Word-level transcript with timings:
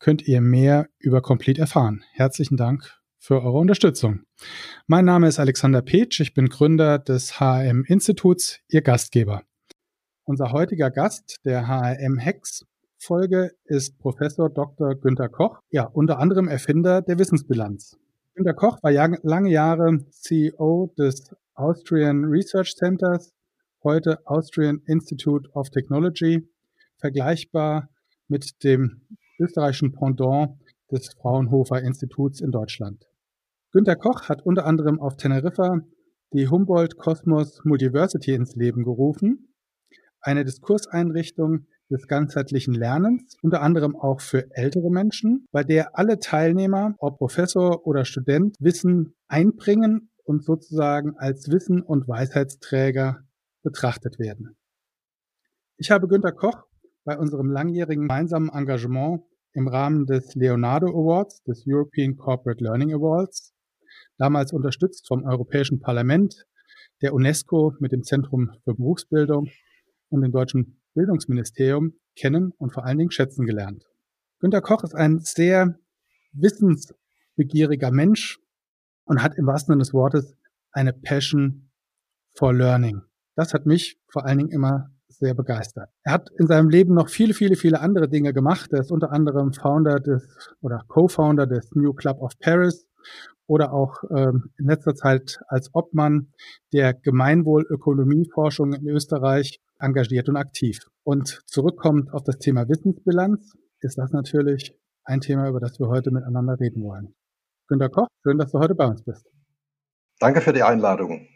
könnt 0.00 0.26
ihr 0.26 0.40
mehr 0.40 0.88
über 0.98 1.22
Complete 1.22 1.60
erfahren. 1.60 2.02
Herzlichen 2.12 2.56
Dank 2.56 2.98
für 3.18 3.42
eure 3.42 3.58
Unterstützung. 3.58 4.22
Mein 4.86 5.04
Name 5.04 5.28
ist 5.28 5.38
Alexander 5.38 5.82
Petsch, 5.82 6.20
ich 6.20 6.34
bin 6.34 6.48
Gründer 6.48 6.98
des 6.98 7.38
HRM 7.38 7.84
Instituts, 7.86 8.58
Ihr 8.68 8.82
Gastgeber. 8.82 9.42
Unser 10.24 10.52
heutiger 10.52 10.90
Gast 10.90 11.36
der 11.44 11.68
HRM 11.68 12.18
Hex 12.18 12.64
Folge 12.98 13.52
ist 13.64 13.98
Professor 13.98 14.50
Dr. 14.50 14.94
Günter 14.94 15.28
Koch, 15.28 15.60
ja, 15.70 15.84
unter 15.84 16.18
anderem 16.18 16.48
Erfinder 16.48 17.02
der 17.02 17.18
Wissensbilanz. 17.18 17.96
Günter 18.34 18.54
Koch 18.54 18.82
war 18.82 18.92
lange 18.92 19.50
Jahre 19.50 19.98
CEO 20.10 20.92
des 20.98 21.34
Austrian 21.54 22.24
Research 22.24 22.74
Centers 22.74 23.32
heute 23.82 24.18
Austrian 24.26 24.82
Institute 24.86 25.48
of 25.52 25.70
Technology, 25.70 26.46
vergleichbar 26.98 27.88
mit 28.28 28.62
dem 28.62 29.02
österreichischen 29.40 29.92
Pendant 29.92 30.58
des 30.90 31.14
Fraunhofer 31.14 31.82
Instituts 31.82 32.40
in 32.40 32.50
Deutschland. 32.50 33.06
Günter 33.72 33.96
Koch 33.96 34.28
hat 34.28 34.42
unter 34.44 34.66
anderem 34.66 35.00
auf 35.00 35.16
Teneriffa 35.16 35.80
die 36.32 36.48
Humboldt 36.48 36.96
Cosmos 36.96 37.60
Multiversity 37.64 38.34
ins 38.34 38.54
Leben 38.54 38.84
gerufen, 38.84 39.54
eine 40.20 40.44
Diskurseinrichtung 40.44 41.66
des 41.90 42.06
ganzheitlichen 42.06 42.74
Lernens, 42.74 43.36
unter 43.42 43.62
anderem 43.62 43.96
auch 43.96 44.20
für 44.20 44.48
ältere 44.52 44.90
Menschen, 44.90 45.46
bei 45.50 45.64
der 45.64 45.98
alle 45.98 46.18
Teilnehmer, 46.18 46.94
ob 46.98 47.18
Professor 47.18 47.86
oder 47.86 48.04
Student, 48.04 48.56
Wissen 48.60 49.14
einbringen 49.26 50.10
und 50.24 50.44
sozusagen 50.44 51.16
als 51.16 51.50
Wissen- 51.50 51.82
und 51.82 52.06
Weisheitsträger 52.06 53.24
betrachtet 53.62 54.18
werden. 54.18 54.56
Ich 55.76 55.90
habe 55.90 56.06
Günter 56.06 56.32
Koch 56.32 56.64
bei 57.04 57.18
unserem 57.18 57.50
langjährigen 57.50 58.02
gemeinsamen 58.02 58.50
Engagement 58.50 59.22
im 59.52 59.68
Rahmen 59.68 60.06
des 60.06 60.34
Leonardo 60.34 60.88
Awards, 60.88 61.42
des 61.42 61.64
European 61.66 62.16
Corporate 62.16 62.62
Learning 62.62 62.92
Awards, 62.92 63.52
damals 64.18 64.52
unterstützt 64.52 65.06
vom 65.08 65.24
Europäischen 65.24 65.80
Parlament, 65.80 66.46
der 67.02 67.14
UNESCO 67.14 67.74
mit 67.80 67.92
dem 67.92 68.02
Zentrum 68.02 68.52
für 68.64 68.74
Berufsbildung 68.74 69.48
und 70.10 70.22
dem 70.22 70.32
deutschen 70.32 70.80
Bildungsministerium 70.94 71.94
kennen 72.16 72.52
und 72.58 72.72
vor 72.72 72.84
allen 72.84 72.98
Dingen 72.98 73.10
schätzen 73.10 73.46
gelernt. 73.46 73.84
Günter 74.40 74.60
Koch 74.60 74.84
ist 74.84 74.94
ein 74.94 75.20
sehr 75.20 75.78
wissensbegieriger 76.32 77.90
Mensch 77.90 78.38
und 79.04 79.22
hat 79.22 79.36
im 79.36 79.46
wahrsten 79.46 79.72
Sinne 79.72 79.82
des 79.82 79.92
Wortes 79.92 80.36
eine 80.72 80.92
Passion 80.92 81.70
for 82.34 82.54
Learning. 82.54 83.02
Das 83.34 83.54
hat 83.54 83.66
mich 83.66 83.98
vor 84.08 84.26
allen 84.26 84.38
Dingen 84.38 84.50
immer 84.50 84.90
sehr 85.18 85.34
begeistert. 85.34 85.90
Er 86.02 86.12
hat 86.12 86.30
in 86.38 86.46
seinem 86.46 86.70
Leben 86.70 86.94
noch 86.94 87.08
viele, 87.08 87.34
viele, 87.34 87.56
viele 87.56 87.80
andere 87.80 88.08
Dinge 88.08 88.32
gemacht. 88.32 88.72
Er 88.72 88.80
ist 88.80 88.92
unter 88.92 89.12
anderem 89.12 89.52
Founder 89.52 90.00
des 90.00 90.26
oder 90.60 90.84
Co-Founder 90.88 91.46
des 91.46 91.70
New 91.74 91.92
Club 91.92 92.20
of 92.20 92.38
Paris 92.38 92.86
oder 93.46 93.72
auch 93.72 94.02
ähm, 94.10 94.50
in 94.58 94.66
letzter 94.66 94.94
Zeit 94.94 95.40
als 95.48 95.70
Obmann 95.74 96.32
der 96.72 96.94
Gemeinwohlökonomieforschung 96.94 98.72
in 98.74 98.88
Österreich 98.88 99.60
engagiert 99.80 100.28
und 100.28 100.36
aktiv. 100.36 100.78
Und 101.02 101.42
zurückkommt 101.46 102.12
auf 102.12 102.22
das 102.22 102.38
Thema 102.38 102.68
Wissensbilanz, 102.68 103.56
ist 103.80 103.98
das 103.98 104.12
natürlich 104.12 104.74
ein 105.04 105.20
Thema, 105.20 105.48
über 105.48 105.58
das 105.58 105.78
wir 105.80 105.88
heute 105.88 106.10
miteinander 106.10 106.60
reden 106.60 106.82
wollen. 106.84 107.14
Günter 107.66 107.88
Koch, 107.88 108.06
schön, 108.22 108.38
dass 108.38 108.52
du 108.52 108.58
heute 108.58 108.74
bei 108.74 108.86
uns 108.86 109.02
bist. 109.02 109.26
Danke 110.20 110.40
für 110.40 110.52
die 110.52 110.62
Einladung. 110.62 111.26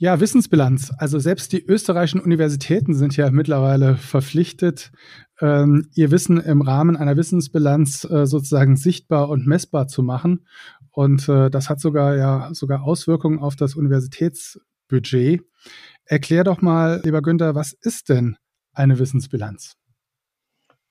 Ja, 0.00 0.20
Wissensbilanz. 0.20 0.92
Also 0.96 1.18
selbst 1.18 1.52
die 1.52 1.64
österreichischen 1.64 2.20
Universitäten 2.20 2.94
sind 2.94 3.16
ja 3.16 3.32
mittlerweile 3.32 3.96
verpflichtet, 3.96 4.92
ähm, 5.40 5.88
ihr 5.92 6.12
Wissen 6.12 6.38
im 6.38 6.62
Rahmen 6.62 6.96
einer 6.96 7.16
Wissensbilanz 7.16 8.04
äh, 8.04 8.24
sozusagen 8.24 8.76
sichtbar 8.76 9.28
und 9.28 9.48
messbar 9.48 9.88
zu 9.88 10.04
machen. 10.04 10.46
Und 10.92 11.28
äh, 11.28 11.50
das 11.50 11.68
hat 11.68 11.80
sogar 11.80 12.14
ja 12.16 12.48
sogar 12.52 12.84
Auswirkungen 12.84 13.40
auf 13.40 13.56
das 13.56 13.74
Universitätsbudget. 13.74 15.42
Erklär 16.04 16.44
doch 16.44 16.62
mal, 16.62 17.00
lieber 17.02 17.20
Günther, 17.20 17.56
was 17.56 17.72
ist 17.72 18.08
denn 18.08 18.36
eine 18.72 19.00
Wissensbilanz? 19.00 19.74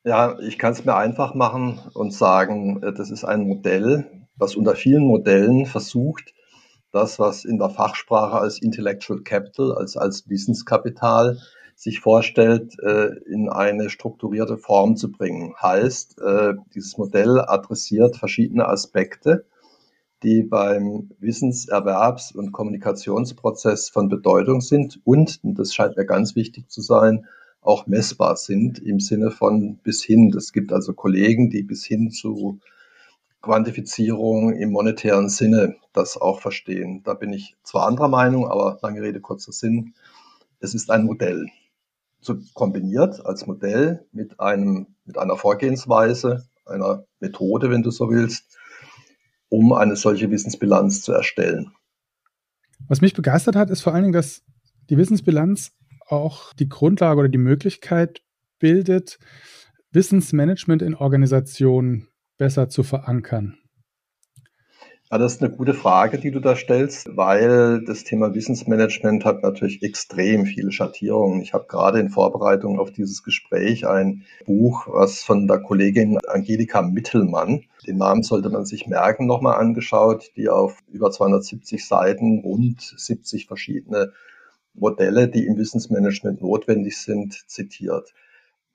Ja, 0.04 0.38
ich 0.40 0.60
kann 0.60 0.74
es 0.74 0.84
mir 0.84 0.98
einfach 0.98 1.34
machen 1.34 1.80
und 1.94 2.14
sagen, 2.14 2.84
äh, 2.84 2.92
das 2.92 3.10
ist 3.10 3.24
ein 3.24 3.48
Modell, 3.48 4.28
was 4.36 4.58
unter 4.58 4.76
vielen 4.76 5.06
Modellen 5.06 5.66
versucht, 5.66 6.34
das, 6.92 7.20
was 7.20 7.46
in 7.46 7.58
der 7.58 7.70
Fachsprache 7.70 8.38
als 8.38 8.62
Intellectual 8.62 9.22
Capital, 9.22 9.74
als, 9.74 9.98
als 9.98 10.30
Wissenskapital 10.30 11.38
sich 11.76 12.00
vorstellt, 12.00 12.80
äh, 12.80 13.10
in 13.26 13.50
eine 13.50 13.90
strukturierte 13.90 14.58
Form 14.58 14.96
zu 14.96 15.12
bringen. 15.12 15.54
Heißt, 15.62 16.20
äh, 16.20 16.54
dieses 16.74 16.98
Modell 16.98 17.40
adressiert 17.40 18.18
verschiedene 18.18 18.68
Aspekte, 18.68 19.46
die 20.24 20.42
beim 20.42 21.12
Wissenserwerbs- 21.22 22.36
und 22.36 22.52
Kommunikationsprozess 22.52 23.90
von 23.90 24.10
Bedeutung 24.10 24.62
sind 24.62 25.00
und, 25.04 25.40
und 25.44 25.60
das 25.60 25.76
scheint 25.76 25.98
mir 25.98 26.06
ganz 26.06 26.36
wichtig 26.36 26.70
zu 26.70 26.82
sein, 26.82 27.28
auch 27.62 27.86
messbar 27.86 28.38
sind 28.38 28.80
im 28.80 29.00
Sinne 29.00 29.30
von 29.30 29.78
bis 29.78 30.04
hin. 30.04 30.34
Es 30.36 30.54
gibt 30.54 30.72
also 30.74 30.94
Kollegen, 30.94 31.50
die 31.50 31.64
bis 31.64 31.86
hin 31.86 32.10
zu 32.10 32.60
Quantifizierung 33.42 34.54
im 34.54 34.72
monetären 34.72 35.30
Sinne 35.30 35.76
das 35.94 36.18
auch 36.18 36.42
verstehen. 36.42 37.02
Da 37.04 37.14
bin 37.14 37.34
ich 37.34 37.56
zwar 37.64 37.88
anderer 37.88 38.08
Meinung, 38.08 38.48
aber 38.48 38.80
lange 38.82 39.02
Rede, 39.02 39.22
kurzer 39.22 39.52
Sinn. 39.52 39.94
Es 40.60 40.74
ist 40.74 40.90
ein 40.90 41.06
Modell. 41.06 41.48
So 42.20 42.38
kombiniert 42.54 43.26
als 43.26 43.46
Modell 43.46 44.06
mit 44.12 44.40
einem, 44.40 44.88
mit 45.06 45.18
einer 45.18 45.38
Vorgehensweise, 45.38 46.48
einer 46.66 47.06
Methode, 47.20 47.70
wenn 47.70 47.84
du 47.84 47.92
so 47.92 48.10
willst, 48.10 48.58
um 49.50 49.72
eine 49.74 49.96
solche 49.96 50.30
Wissensbilanz 50.30 51.02
zu 51.02 51.14
erstellen. 51.14 51.72
Was 52.88 53.02
mich 53.02 53.14
begeistert 53.14 53.56
hat, 53.56 53.70
ist 53.70 53.82
vor 53.82 53.94
allen 53.94 54.04
Dingen, 54.04 54.14
dass 54.14 54.44
die 54.90 54.98
Wissensbilanz 54.98 55.72
auch 56.08 56.54
die 56.54 56.70
Grundlage 56.70 57.20
oder 57.20 57.30
die 57.30 57.38
Möglichkeit 57.38 58.22
bildet, 58.60 59.20
Wissensmanagement 59.92 60.82
in 60.82 60.96
Organisationen 60.96 62.08
besser 62.38 62.70
zu 62.70 62.84
verankern? 62.84 63.58
Ja, 65.10 65.18
das 65.18 65.36
ist 65.36 65.42
eine 65.42 65.56
gute 65.56 65.74
Frage, 65.74 66.18
die 66.18 66.32
du 66.32 66.42
da 66.42 66.58
stellst, 66.58 67.08
weil 67.16 67.82
das 67.86 68.04
Thema 68.04 68.36
Wissensmanagement 68.36 69.24
hat 69.24 69.42
natürlich 69.42 69.82
extrem 69.82 70.46
viele 70.46 70.74
Schattierungen. 70.74 71.40
Ich 71.42 71.54
habe 71.54 71.66
gerade 71.70 72.02
in 72.02 72.10
Vorbereitung 72.10 72.78
auf 72.78 72.92
dieses 72.92 73.24
Gespräch 73.24 73.88
ein 73.88 74.26
Buch, 74.46 74.86
was 74.92 75.24
von 75.24 75.48
der 75.48 75.60
Kollegin 75.60 76.18
Angelika 76.28 76.82
Mittelmann, 76.82 77.64
den 77.88 77.98
Namen 77.98 78.22
sollte 78.22 78.50
man 78.50 78.66
sich 78.66 78.86
merken, 78.86 79.28
nochmal 79.28 79.58
angeschaut, 79.62 80.32
die 80.36 80.50
auf 80.50 80.78
über 80.92 81.10
270 81.10 81.88
Seiten 81.88 82.40
rund 82.40 82.82
70 82.82 83.48
verschiedene 83.48 84.12
Modelle, 84.74 85.30
die 85.30 85.46
im 85.46 85.58
Wissensmanagement 85.58 86.42
notwendig 86.42 86.98
sind, 86.98 87.34
zitiert. 87.48 88.14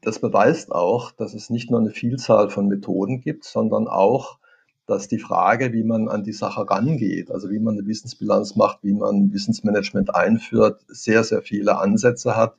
Das 0.03 0.19
beweist 0.19 0.73
auch, 0.73 1.13
dass 1.13 1.33
es 1.33 1.49
nicht 1.49 1.71
nur 1.71 1.79
eine 1.79 1.91
Vielzahl 1.91 2.51
von 2.51 2.67
Methoden 2.67 3.21
gibt, 3.21 3.45
sondern 3.45 3.87
auch, 3.87 4.39
dass 4.87 5.07
die 5.07 5.21
Frage, 5.21 5.73
wie 5.73 5.85
man 5.85 6.09
an 6.09 6.25
die 6.25 6.33
Sache 6.33 6.69
rangeht, 6.69 7.31
also 7.31 7.51
wie 7.51 7.61
man 7.61 7.79
eine 7.79 7.87
Wissensbilanz 7.87 8.57
macht, 8.57 8.83
wie 8.83 8.95
man 8.95 9.33
Wissensmanagement 9.33 10.13
einführt, 10.13 10.83
sehr, 10.89 11.23
sehr 11.23 11.43
viele 11.43 11.79
Ansätze 11.79 12.37
hat 12.37 12.57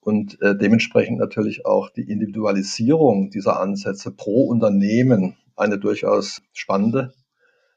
und 0.00 0.40
äh, 0.40 0.56
dementsprechend 0.56 1.18
natürlich 1.18 1.66
auch 1.66 1.90
die 1.90 2.10
Individualisierung 2.10 3.28
dieser 3.28 3.60
Ansätze 3.60 4.10
pro 4.10 4.46
Unternehmen 4.46 5.36
eine 5.56 5.78
durchaus 5.78 6.40
spannende 6.54 7.12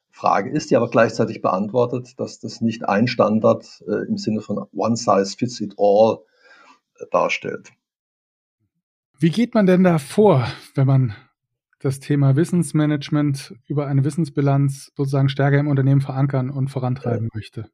Frage 0.09 0.51
ist, 0.51 0.71
die 0.71 0.77
aber 0.77 0.89
gleichzeitig 0.89 1.41
beantwortet, 1.41 2.17
dass 2.17 2.39
das 2.39 2.61
nicht 2.61 2.87
ein 2.87 3.07
Standard 3.07 3.83
äh, 3.87 4.07
im 4.07 4.17
Sinne 4.17 4.39
von 4.39 4.65
One 4.73 4.95
Size 4.95 5.35
Fits 5.37 5.59
It 5.59 5.75
All 5.77 6.19
äh, 6.97 7.05
darstellt. 7.11 7.73
Wie 9.21 9.29
geht 9.29 9.53
man 9.53 9.67
denn 9.67 9.83
da 9.83 9.99
vor, 9.99 10.47
wenn 10.73 10.87
man 10.87 11.13
das 11.79 11.99
Thema 11.99 12.35
Wissensmanagement 12.35 13.53
über 13.67 13.85
eine 13.85 14.03
Wissensbilanz 14.03 14.91
sozusagen 14.97 15.29
stärker 15.29 15.59
im 15.59 15.67
Unternehmen 15.67 16.01
verankern 16.01 16.49
und 16.49 16.69
vorantreiben 16.69 17.29
möchte? 17.31 17.69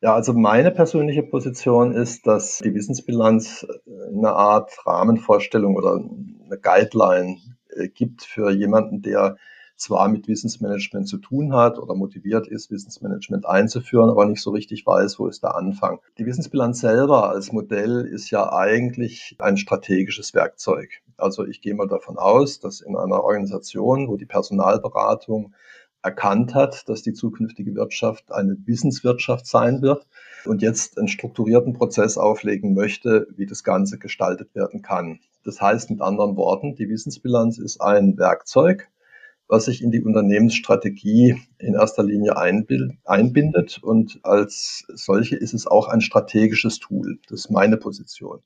Ja, 0.00 0.14
also 0.14 0.32
meine 0.32 0.70
persönliche 0.70 1.24
Position 1.24 1.90
ist, 1.90 2.28
dass 2.28 2.58
die 2.58 2.72
Wissensbilanz 2.72 3.66
eine 4.14 4.30
Art 4.30 4.86
Rahmenvorstellung 4.86 5.74
oder 5.74 5.94
eine 5.94 6.58
Guideline 6.62 7.38
äh, 7.70 7.88
gibt 7.88 8.22
für 8.22 8.52
jemanden, 8.52 9.02
der 9.02 9.38
zwar 9.76 10.08
mit 10.08 10.28
Wissensmanagement 10.28 11.06
zu 11.06 11.18
tun 11.18 11.52
hat 11.52 11.78
oder 11.78 11.94
motiviert 11.94 12.48
ist, 12.48 12.70
Wissensmanagement 12.70 13.46
einzuführen, 13.46 14.10
aber 14.10 14.26
nicht 14.26 14.42
so 14.42 14.50
richtig 14.50 14.86
weiß, 14.86 15.18
wo 15.18 15.26
ist 15.26 15.42
der 15.42 15.54
Anfang. 15.54 16.00
Die 16.18 16.26
Wissensbilanz 16.26 16.80
selber 16.80 17.30
als 17.30 17.52
Modell 17.52 18.04
ist 18.06 18.30
ja 18.30 18.52
eigentlich 18.52 19.36
ein 19.38 19.56
strategisches 19.56 20.34
Werkzeug. 20.34 20.90
Also 21.16 21.46
ich 21.46 21.60
gehe 21.60 21.74
mal 21.74 21.88
davon 21.88 22.18
aus, 22.18 22.60
dass 22.60 22.80
in 22.80 22.96
einer 22.96 23.22
Organisation, 23.22 24.08
wo 24.08 24.16
die 24.16 24.26
Personalberatung 24.26 25.54
erkannt 26.02 26.54
hat, 26.54 26.88
dass 26.88 27.02
die 27.02 27.12
zukünftige 27.12 27.74
Wirtschaft 27.74 28.30
eine 28.30 28.56
Wissenswirtschaft 28.64 29.46
sein 29.46 29.82
wird 29.82 30.06
und 30.44 30.62
jetzt 30.62 30.98
einen 30.98 31.08
strukturierten 31.08 31.72
Prozess 31.72 32.16
auflegen 32.16 32.74
möchte, 32.74 33.26
wie 33.36 33.46
das 33.46 33.64
Ganze 33.64 33.98
gestaltet 33.98 34.54
werden 34.54 34.82
kann. 34.82 35.18
Das 35.44 35.60
heißt 35.60 35.90
mit 35.90 36.00
anderen 36.00 36.36
Worten, 36.36 36.76
die 36.76 36.88
Wissensbilanz 36.88 37.58
ist 37.58 37.80
ein 37.80 38.16
Werkzeug, 38.18 38.88
was 39.48 39.66
sich 39.66 39.82
in 39.82 39.90
die 39.90 40.02
Unternehmensstrategie 40.02 41.40
in 41.58 41.74
erster 41.74 42.02
Linie 42.02 42.36
einbindet. 42.36 43.78
Und 43.82 44.20
als 44.22 44.84
solche 44.88 45.36
ist 45.36 45.54
es 45.54 45.66
auch 45.66 45.88
ein 45.88 46.00
strategisches 46.00 46.78
Tool. 46.78 47.18
Das 47.28 47.40
ist 47.40 47.50
meine 47.50 47.76
Position. 47.76 48.40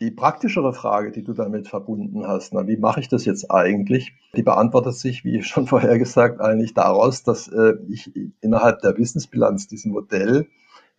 Die 0.00 0.10
praktischere 0.10 0.72
Frage, 0.72 1.12
die 1.12 1.22
du 1.22 1.34
damit 1.34 1.68
verbunden 1.68 2.26
hast, 2.26 2.52
na, 2.52 2.66
wie 2.66 2.76
mache 2.76 2.98
ich 2.98 3.08
das 3.08 3.24
jetzt 3.24 3.50
eigentlich? 3.50 4.12
Die 4.34 4.42
beantwortet 4.42 4.96
sich, 4.96 5.24
wie 5.24 5.42
schon 5.42 5.66
vorher 5.68 5.98
gesagt, 5.98 6.40
eigentlich 6.40 6.74
daraus, 6.74 7.22
dass 7.22 7.46
äh, 7.48 7.74
ich 7.88 8.10
innerhalb 8.40 8.80
der 8.80 8.96
Wissensbilanz 8.98 9.68
diesem 9.68 9.92
Modell 9.92 10.48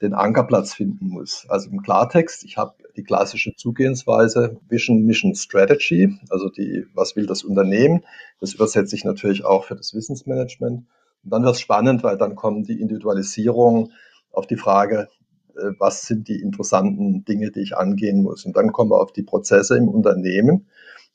den 0.01 0.13
Ankerplatz 0.13 0.74
finden 0.74 1.07
muss. 1.07 1.45
Also 1.47 1.69
im 1.69 1.81
Klartext, 1.81 2.44
ich 2.44 2.57
habe 2.57 2.75
die 2.97 3.03
klassische 3.03 3.56
Zugehensweise 3.56 4.57
Vision, 4.68 5.03
Mission, 5.03 5.36
Strategy, 5.36 6.18
also 6.30 6.50
die, 6.50 6.86
was 6.94 7.15
will 7.15 7.25
das 7.25 7.44
Unternehmen? 7.44 8.03
Das 8.39 8.53
übersetze 8.53 8.95
ich 8.95 9.06
natürlich 9.06 9.45
auch 9.45 9.65
für 9.65 9.75
das 9.75 9.94
Wissensmanagement. 9.94 10.86
Und 11.24 11.33
dann 11.33 11.44
wird 11.44 11.56
es 11.56 11.62
spannend, 11.62 12.03
weil 12.03 12.18
dann 12.18 12.36
kommen 12.36 12.63
die 12.63 12.80
Individualisierung 12.80 13.92
auf 14.31 14.47
die 14.47 14.57
Frage, 14.57 15.07
äh, 15.56 15.71
was 15.80 16.03
sind 16.03 16.27
die 16.27 16.41
interessanten 16.41 17.24
Dinge, 17.25 17.51
die 17.51 17.62
ich 17.62 17.77
angehen 17.77 18.21
muss. 18.21 18.45
Und 18.45 18.56
dann 18.56 18.71
kommen 18.71 18.91
wir 18.91 19.01
auf 19.01 19.13
die 19.13 19.24
Prozesse 19.24 19.77
im 19.77 19.88
Unternehmen, 19.88 20.68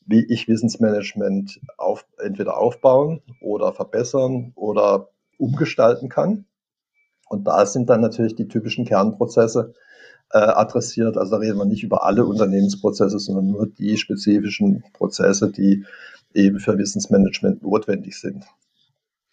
wie 0.06 0.24
ich 0.24 0.48
Wissensmanagement 0.48 1.60
auf, 1.76 2.06
entweder 2.18 2.56
aufbauen 2.56 3.22
oder 3.40 3.72
verbessern 3.72 4.52
oder 4.56 5.10
umgestalten 5.38 6.08
kann. 6.08 6.46
Und 7.30 7.46
da 7.46 7.64
sind 7.64 7.88
dann 7.88 8.00
natürlich 8.00 8.34
die 8.34 8.48
typischen 8.48 8.84
Kernprozesse 8.84 9.72
äh, 10.32 10.38
adressiert. 10.38 11.16
Also 11.16 11.30
da 11.30 11.36
reden 11.36 11.58
wir 11.58 11.64
nicht 11.64 11.84
über 11.84 12.04
alle 12.04 12.26
Unternehmensprozesse, 12.26 13.20
sondern 13.20 13.52
nur 13.52 13.68
die 13.68 13.96
spezifischen 13.96 14.82
Prozesse, 14.94 15.52
die 15.52 15.84
eben 16.34 16.58
für 16.58 16.76
Wissensmanagement 16.76 17.62
notwendig 17.62 18.18
sind. 18.18 18.44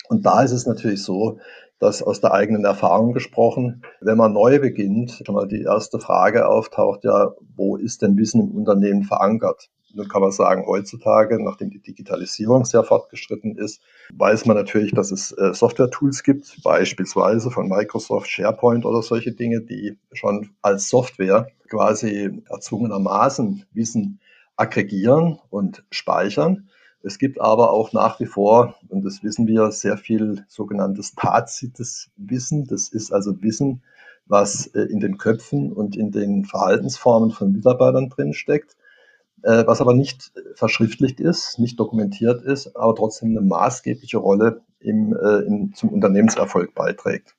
Und 0.10 0.28
da 0.28 0.44
ist 0.44 0.52
es 0.52 0.68
natürlich 0.68 1.02
so, 1.02 1.40
dass 1.80 2.04
aus 2.04 2.22
der 2.22 2.34
eigenen 2.34 2.66
Erfahrung 2.66 3.14
gesprochen, 3.14 3.82
wenn 4.00 4.18
man 4.18 4.32
neu 4.32 4.60
beginnt, 4.60 5.24
schon 5.26 5.34
mal 5.34 5.48
die 5.48 5.64
erste 5.64 6.00
Frage 6.00 6.48
auftaucht, 6.48 7.04
ja, 7.04 7.34
wo 7.56 7.78
ist 7.78 8.04
denn 8.04 8.16
Wissen 8.16 8.42
im 8.42 8.52
Unternehmen 8.52 9.06
verankert? 9.06 9.72
Nun 9.94 10.08
kann 10.08 10.22
man 10.22 10.32
sagen, 10.32 10.66
heutzutage, 10.68 11.42
nachdem 11.42 11.70
die 11.70 11.80
Digitalisierung 11.80 12.66
sehr 12.66 12.84
fortgeschritten 12.84 13.58
ist, 13.58 13.82
weiß 14.14 14.46
man 14.46 14.58
natürlich, 14.58 14.92
dass 14.92 15.12
es 15.12 15.32
äh, 15.32 15.54
Software-Tools 15.54 16.24
gibt, 16.24 16.62
beispielsweise 16.64 17.52
von 17.52 17.70
Microsoft, 17.70 18.30
SharePoint 18.30 18.86
oder 18.86 19.02
solche 19.02 19.32
Dinge, 19.32 19.62
die 19.62 19.98
schon 20.12 20.50
als 20.62 20.90
Software 20.90 21.48
quasi 21.70 22.44
erzwungenermaßen 22.50 23.66
Wissen 23.74 24.20
aggregieren 24.58 25.40
und 25.50 25.84
speichern. 25.90 26.70
Es 27.04 27.20
gibt 27.20 27.40
aber 27.40 27.72
auch 27.72 27.94
nach 27.94 28.20
wie 28.20 28.26
vor, 28.26 28.76
und 28.90 29.06
das 29.06 29.24
wissen 29.24 29.48
wir, 29.48 29.72
sehr 29.72 29.98
viel 29.98 30.46
sogenanntes 30.50 31.16
tazites 31.16 32.10
Wissen. 32.18 32.66
Das 32.66 32.90
ist 32.90 33.14
also 33.14 33.42
Wissen, 33.42 33.84
was 34.26 34.68
äh, 34.68 34.82
in 34.82 35.00
den 35.00 35.18
Köpfen 35.18 35.72
und 35.72 35.96
in 35.96 36.12
den 36.12 36.44
Verhaltensformen 36.44 37.32
von 37.32 37.54
Mitarbeitern 37.54 38.10
drinsteckt 38.10 38.76
was 39.44 39.82
aber 39.82 39.94
nicht 39.94 40.32
verschriftlicht 40.56 41.20
ist, 41.20 41.60
nicht 41.60 41.80
dokumentiert 41.80 42.42
ist, 42.44 42.76
aber 42.76 42.96
trotzdem 42.96 43.30
eine 43.30 43.42
maßgebliche 43.42 44.18
Rolle 44.18 44.62
im, 44.80 45.16
äh, 45.16 45.40
in, 45.40 45.74
zum 45.74 45.90
Unternehmenserfolg 45.90 46.74
beiträgt. 46.74 47.36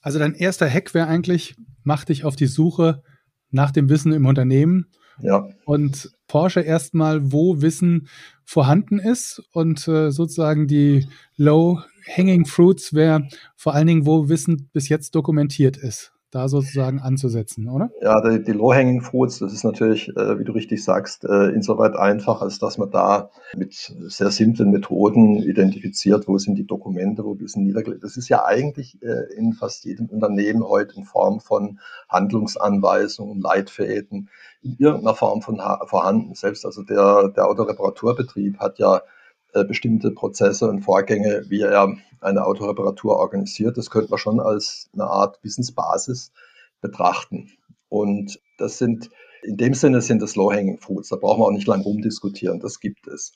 Also 0.00 0.18
dein 0.18 0.34
erster 0.34 0.68
Hack 0.68 0.94
wäre 0.94 1.06
eigentlich, 1.06 1.54
mach 1.84 2.04
dich 2.04 2.24
auf 2.24 2.36
die 2.36 2.46
Suche 2.46 3.02
nach 3.50 3.70
dem 3.70 3.88
Wissen 3.88 4.12
im 4.12 4.26
Unternehmen. 4.26 4.86
Ja. 5.20 5.48
Und 5.66 6.10
Porsche 6.26 6.60
erstmal, 6.60 7.32
wo 7.32 7.60
Wissen 7.60 8.08
vorhanden 8.44 8.98
ist 8.98 9.42
und 9.52 9.86
äh, 9.86 10.10
sozusagen 10.10 10.66
die 10.66 11.08
Low-Hanging 11.36 12.46
Fruits 12.46 12.94
wäre 12.94 13.28
vor 13.54 13.74
allen 13.74 13.86
Dingen, 13.86 14.06
wo 14.06 14.28
Wissen 14.28 14.70
bis 14.72 14.88
jetzt 14.88 15.14
dokumentiert 15.14 15.76
ist 15.76 16.12
da 16.30 16.48
sozusagen 16.48 17.00
anzusetzen, 17.00 17.68
oder? 17.68 17.90
Ja, 18.00 18.20
die, 18.20 18.42
die 18.42 18.52
Low-Hanging 18.52 19.00
Fruits, 19.00 19.40
das 19.40 19.52
ist 19.52 19.64
natürlich, 19.64 20.08
äh, 20.16 20.38
wie 20.38 20.44
du 20.44 20.52
richtig 20.52 20.84
sagst, 20.84 21.24
äh, 21.24 21.48
insoweit 21.48 21.96
einfach, 21.96 22.40
als 22.40 22.58
dass 22.58 22.78
man 22.78 22.90
da 22.90 23.30
mit 23.56 23.72
sehr 23.74 24.30
simplen 24.30 24.70
Methoden 24.70 25.36
identifiziert, 25.36 26.28
wo 26.28 26.38
sind 26.38 26.56
die 26.56 26.66
Dokumente, 26.66 27.24
wo 27.24 27.36
sind 27.46 27.64
niedergelegt. 27.64 28.04
Das 28.04 28.16
ist 28.16 28.28
ja 28.28 28.44
eigentlich 28.44 29.02
äh, 29.02 29.34
in 29.36 29.52
fast 29.54 29.84
jedem 29.84 30.06
Unternehmen 30.06 30.62
heute 30.62 30.96
in 30.96 31.04
Form 31.04 31.40
von 31.40 31.80
Handlungsanweisungen, 32.08 33.40
Leitfäden, 33.40 34.28
in 34.62 34.76
irgendeiner 34.78 35.14
Form 35.14 35.42
von 35.42 35.60
vorhanden. 35.86 36.34
Selbst 36.34 36.64
also 36.64 36.82
der, 36.82 37.28
der 37.28 37.48
Autoreparaturbetrieb 37.48 38.58
hat 38.58 38.78
ja 38.78 39.02
bestimmte 39.52 40.10
Prozesse 40.10 40.68
und 40.68 40.82
Vorgänge, 40.82 41.44
wie 41.48 41.60
er 41.60 41.96
eine 42.20 42.44
Autoreparatur 42.44 43.16
organisiert. 43.16 43.76
Das 43.76 43.90
könnte 43.90 44.10
man 44.10 44.18
schon 44.18 44.40
als 44.40 44.88
eine 44.92 45.04
Art 45.04 45.38
Wissensbasis 45.42 46.32
betrachten. 46.80 47.50
Und 47.88 48.40
das 48.58 48.78
sind, 48.78 49.10
in 49.42 49.56
dem 49.56 49.74
Sinne 49.74 50.00
sind 50.00 50.22
das 50.22 50.36
Low-Hanging 50.36 50.78
Fruits. 50.78 51.08
Da 51.08 51.16
brauchen 51.16 51.40
wir 51.40 51.46
auch 51.46 51.52
nicht 51.52 51.66
lange 51.66 51.84
rumdiskutieren. 51.84 52.60
Das 52.60 52.80
gibt 52.80 53.06
es. 53.06 53.32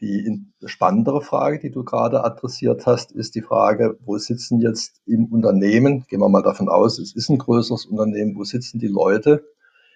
Die 0.00 0.44
spannendere 0.64 1.22
Frage, 1.22 1.60
die 1.60 1.70
du 1.70 1.84
gerade 1.84 2.24
adressiert 2.24 2.84
hast, 2.84 3.12
ist 3.12 3.36
die 3.36 3.42
Frage, 3.42 3.96
wo 4.04 4.18
sitzen 4.18 4.60
jetzt 4.60 5.00
im 5.06 5.26
Unternehmen, 5.26 6.04
gehen 6.08 6.20
wir 6.20 6.28
mal 6.28 6.42
davon 6.42 6.68
aus, 6.68 6.98
es 6.98 7.14
ist 7.14 7.30
ein 7.30 7.38
größeres 7.38 7.86
Unternehmen, 7.86 8.36
wo 8.36 8.42
sitzen 8.42 8.80
die 8.80 8.88
Leute, 8.88 9.44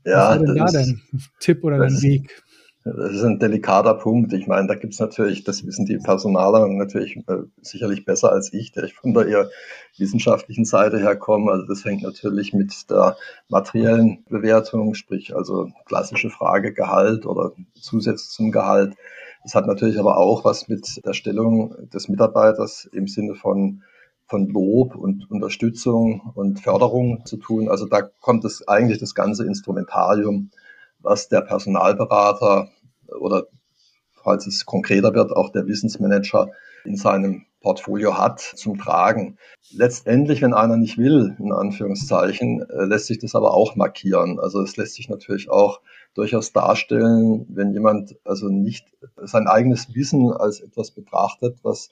Ja, 0.05 0.29
was 0.29 0.41
wäre 0.41 0.45
denn 0.45 0.55
da 0.55 0.71
dein 0.71 1.01
Tipp 1.39 1.63
oder 1.63 1.77
dein 1.77 2.01
Weg? 2.01 2.41
Das 2.83 3.11
ist 3.11 3.23
ein 3.23 3.37
delikater 3.37 3.93
Punkt. 3.93 4.33
Ich 4.33 4.47
meine, 4.47 4.67
da 4.67 4.73
gibt's 4.73 4.99
natürlich, 4.99 5.43
das 5.43 5.65
wissen 5.67 5.85
die 5.85 5.99
Personaler 5.99 6.67
natürlich 6.67 7.17
äh, 7.27 7.43
sicherlich 7.61 8.05
besser 8.05 8.31
als 8.31 8.51
ich, 8.53 8.71
der 8.71 8.85
ich 8.85 8.95
von 8.95 9.13
der 9.13 9.27
eher 9.27 9.49
wissenschaftlichen 9.97 10.65
Seite 10.65 10.99
herkomme. 10.99 11.51
Also 11.51 11.67
das 11.67 11.85
hängt 11.85 12.01
natürlich 12.01 12.53
mit 12.53 12.89
der 12.89 13.17
materiellen 13.49 14.25
Bewertung, 14.29 14.95
sprich 14.95 15.35
also 15.35 15.69
klassische 15.85 16.31
Frage 16.31 16.73
Gehalt 16.73 17.27
oder 17.27 17.51
Zusätze 17.79 18.27
zum 18.29 18.51
Gehalt. 18.51 18.95
Das 19.43 19.53
hat 19.53 19.67
natürlich 19.67 19.99
aber 19.99 20.17
auch 20.17 20.43
was 20.43 20.67
mit 20.67 21.05
der 21.05 21.13
Stellung 21.13 21.75
des 21.93 22.09
Mitarbeiters 22.09 22.89
im 22.91 23.07
Sinne 23.07 23.35
von 23.35 23.83
von 24.25 24.47
Lob 24.47 24.95
und 24.95 25.29
Unterstützung 25.29 26.31
und 26.35 26.61
Förderung 26.61 27.25
zu 27.25 27.35
tun. 27.35 27.67
Also 27.67 27.85
da 27.85 28.01
kommt 28.01 28.45
es 28.45 28.65
eigentlich 28.65 28.97
das 28.97 29.13
ganze 29.13 29.45
Instrumentarium 29.45 30.51
was 31.01 31.29
der 31.29 31.41
Personalberater 31.41 32.69
oder 33.19 33.47
falls 34.23 34.47
es 34.47 34.65
konkreter 34.65 35.13
wird, 35.13 35.31
auch 35.31 35.49
der 35.49 35.67
Wissensmanager 35.67 36.51
in 36.85 36.95
seinem 36.95 37.45
Portfolio 37.61 38.17
hat, 38.17 38.39
zum 38.39 38.77
Tragen. 38.77 39.37
Letztendlich, 39.71 40.41
wenn 40.41 40.53
einer 40.53 40.77
nicht 40.77 40.97
will, 40.97 41.35
in 41.39 41.51
Anführungszeichen, 41.51 42.67
äh, 42.69 42.85
lässt 42.85 43.07
sich 43.07 43.19
das 43.19 43.35
aber 43.35 43.53
auch 43.53 43.75
markieren. 43.75 44.39
Also 44.39 44.61
es 44.61 44.77
lässt 44.77 44.95
sich 44.95 45.09
natürlich 45.09 45.49
auch 45.49 45.81
durchaus 46.15 46.53
darstellen, 46.53 47.45
wenn 47.49 47.71
jemand 47.71 48.15
also 48.25 48.49
nicht 48.49 48.87
sein 49.15 49.47
eigenes 49.47 49.93
Wissen 49.93 50.31
als 50.31 50.59
etwas 50.59 50.91
betrachtet, 50.91 51.59
was 51.61 51.89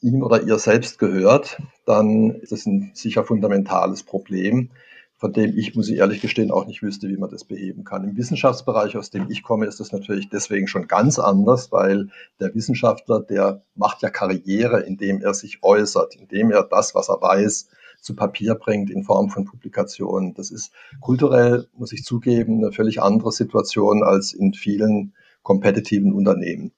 ihm 0.00 0.22
oder 0.22 0.42
ihr 0.42 0.58
selbst 0.58 0.98
gehört, 0.98 1.60
dann 1.84 2.30
ist 2.30 2.52
das 2.52 2.66
ein 2.66 2.90
sicher 2.94 3.24
fundamentales 3.24 4.02
Problem 4.02 4.70
von 5.18 5.32
dem 5.32 5.56
ich, 5.56 5.74
muss 5.74 5.88
ich 5.88 5.98
ehrlich 5.98 6.20
gestehen, 6.20 6.50
auch 6.50 6.66
nicht 6.66 6.82
wüsste, 6.82 7.08
wie 7.08 7.16
man 7.16 7.30
das 7.30 7.44
beheben 7.44 7.84
kann. 7.84 8.04
Im 8.04 8.16
Wissenschaftsbereich, 8.16 8.96
aus 8.96 9.10
dem 9.10 9.30
ich 9.30 9.42
komme, 9.42 9.66
ist 9.66 9.80
das 9.80 9.92
natürlich 9.92 10.28
deswegen 10.28 10.68
schon 10.68 10.88
ganz 10.88 11.18
anders, 11.18 11.72
weil 11.72 12.10
der 12.38 12.54
Wissenschaftler, 12.54 13.20
der 13.20 13.62
macht 13.74 14.02
ja 14.02 14.10
Karriere, 14.10 14.80
indem 14.80 15.22
er 15.22 15.32
sich 15.32 15.62
äußert, 15.62 16.16
indem 16.16 16.50
er 16.50 16.64
das, 16.64 16.94
was 16.94 17.08
er 17.08 17.20
weiß, 17.20 17.68
zu 18.00 18.14
Papier 18.14 18.54
bringt 18.54 18.90
in 18.90 19.04
Form 19.04 19.30
von 19.30 19.46
Publikationen. 19.46 20.34
Das 20.34 20.50
ist 20.50 20.70
kulturell, 21.00 21.66
muss 21.72 21.92
ich 21.92 22.04
zugeben, 22.04 22.62
eine 22.62 22.72
völlig 22.72 23.02
andere 23.02 23.32
Situation 23.32 24.02
als 24.02 24.34
in 24.34 24.52
vielen 24.52 25.14
kompetitiven 25.42 26.12
Unternehmen. 26.12 26.72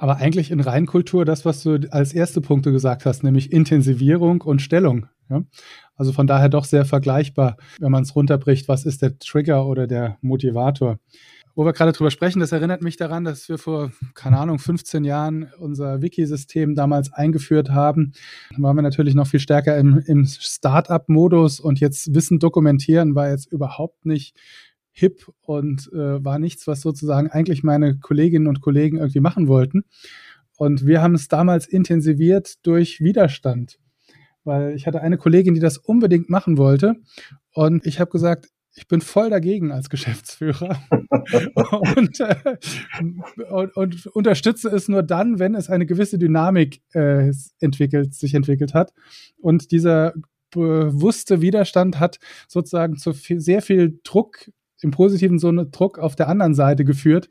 Aber 0.00 0.16
eigentlich 0.16 0.50
in 0.50 0.60
Reinkultur 0.60 1.26
das, 1.26 1.44
was 1.44 1.62
du 1.62 1.78
als 1.90 2.14
erste 2.14 2.40
Punkte 2.40 2.72
gesagt 2.72 3.04
hast, 3.04 3.22
nämlich 3.22 3.52
Intensivierung 3.52 4.40
und 4.40 4.62
Stellung. 4.62 5.08
Ja? 5.28 5.42
Also 5.94 6.12
von 6.12 6.26
daher 6.26 6.48
doch 6.48 6.64
sehr 6.64 6.86
vergleichbar, 6.86 7.58
wenn 7.78 7.92
man 7.92 8.04
es 8.04 8.16
runterbricht, 8.16 8.66
was 8.66 8.86
ist 8.86 9.02
der 9.02 9.18
Trigger 9.18 9.66
oder 9.66 9.86
der 9.86 10.16
Motivator. 10.22 10.98
Wo 11.54 11.66
wir 11.66 11.74
gerade 11.74 11.92
drüber 11.92 12.10
sprechen, 12.10 12.40
das 12.40 12.52
erinnert 12.52 12.80
mich 12.80 12.96
daran, 12.96 13.24
dass 13.24 13.50
wir 13.50 13.58
vor, 13.58 13.92
keine 14.14 14.38
Ahnung, 14.38 14.58
15 14.58 15.04
Jahren 15.04 15.50
unser 15.58 16.00
Wiki-System 16.00 16.74
damals 16.74 17.12
eingeführt 17.12 17.68
haben. 17.68 18.12
Da 18.56 18.62
waren 18.62 18.76
wir 18.76 18.82
natürlich 18.82 19.14
noch 19.14 19.26
viel 19.26 19.40
stärker 19.40 19.76
im, 19.76 19.98
im 20.06 20.24
Start-up-Modus 20.24 21.60
und 21.60 21.78
jetzt 21.78 22.14
Wissen 22.14 22.38
dokumentieren 22.38 23.14
war 23.14 23.28
jetzt 23.28 23.52
überhaupt 23.52 24.06
nicht 24.06 24.34
hip 25.00 25.26
und 25.40 25.90
äh, 25.92 26.24
war 26.24 26.38
nichts, 26.38 26.66
was 26.66 26.80
sozusagen 26.80 27.30
eigentlich 27.30 27.62
meine 27.62 27.98
Kolleginnen 27.98 28.46
und 28.46 28.60
Kollegen 28.60 28.98
irgendwie 28.98 29.20
machen 29.20 29.48
wollten. 29.48 29.84
Und 30.56 30.86
wir 30.86 31.02
haben 31.02 31.14
es 31.14 31.28
damals 31.28 31.66
intensiviert 31.66 32.64
durch 32.66 33.00
Widerstand 33.00 33.78
weil 34.44 34.74
ich 34.74 34.86
hatte 34.86 35.00
eine 35.00 35.18
Kollegin, 35.18 35.54
die 35.54 35.60
das 35.60 35.78
unbedingt 35.78 36.30
machen 36.30 36.56
wollte. 36.56 36.96
Und 37.52 37.86
ich 37.86 38.00
habe 38.00 38.10
gesagt, 38.10 38.48
ich 38.74 38.86
bin 38.86 39.00
voll 39.00 39.30
dagegen 39.30 39.72
als 39.72 39.90
Geschäftsführer 39.90 40.80
und, 41.96 42.20
äh, 42.20 42.56
und, 43.50 43.76
und, 43.76 44.06
unterstütze 44.06 44.68
es 44.68 44.88
nur 44.88 45.02
dann, 45.02 45.40
wenn 45.40 45.56
es 45.56 45.68
eine 45.68 45.86
gewisse 45.86 46.18
Dynamik 46.18 46.80
äh, 46.94 47.32
entwickelt, 47.58 48.14
sich 48.14 48.34
entwickelt 48.34 48.72
hat. 48.72 48.92
Und 49.38 49.72
dieser 49.72 50.14
bewusste 50.50 51.40
Widerstand 51.40 51.98
hat 51.98 52.18
sozusagen 52.48 52.96
zu 52.96 53.12
viel, 53.12 53.40
sehr 53.40 53.60
viel 53.60 54.00
Druck 54.04 54.50
im 54.82 54.90
positiven 54.90 55.38
Sinne 55.38 55.66
Druck 55.66 55.98
auf 55.98 56.16
der 56.16 56.28
anderen 56.28 56.54
Seite 56.54 56.84
geführt, 56.84 57.28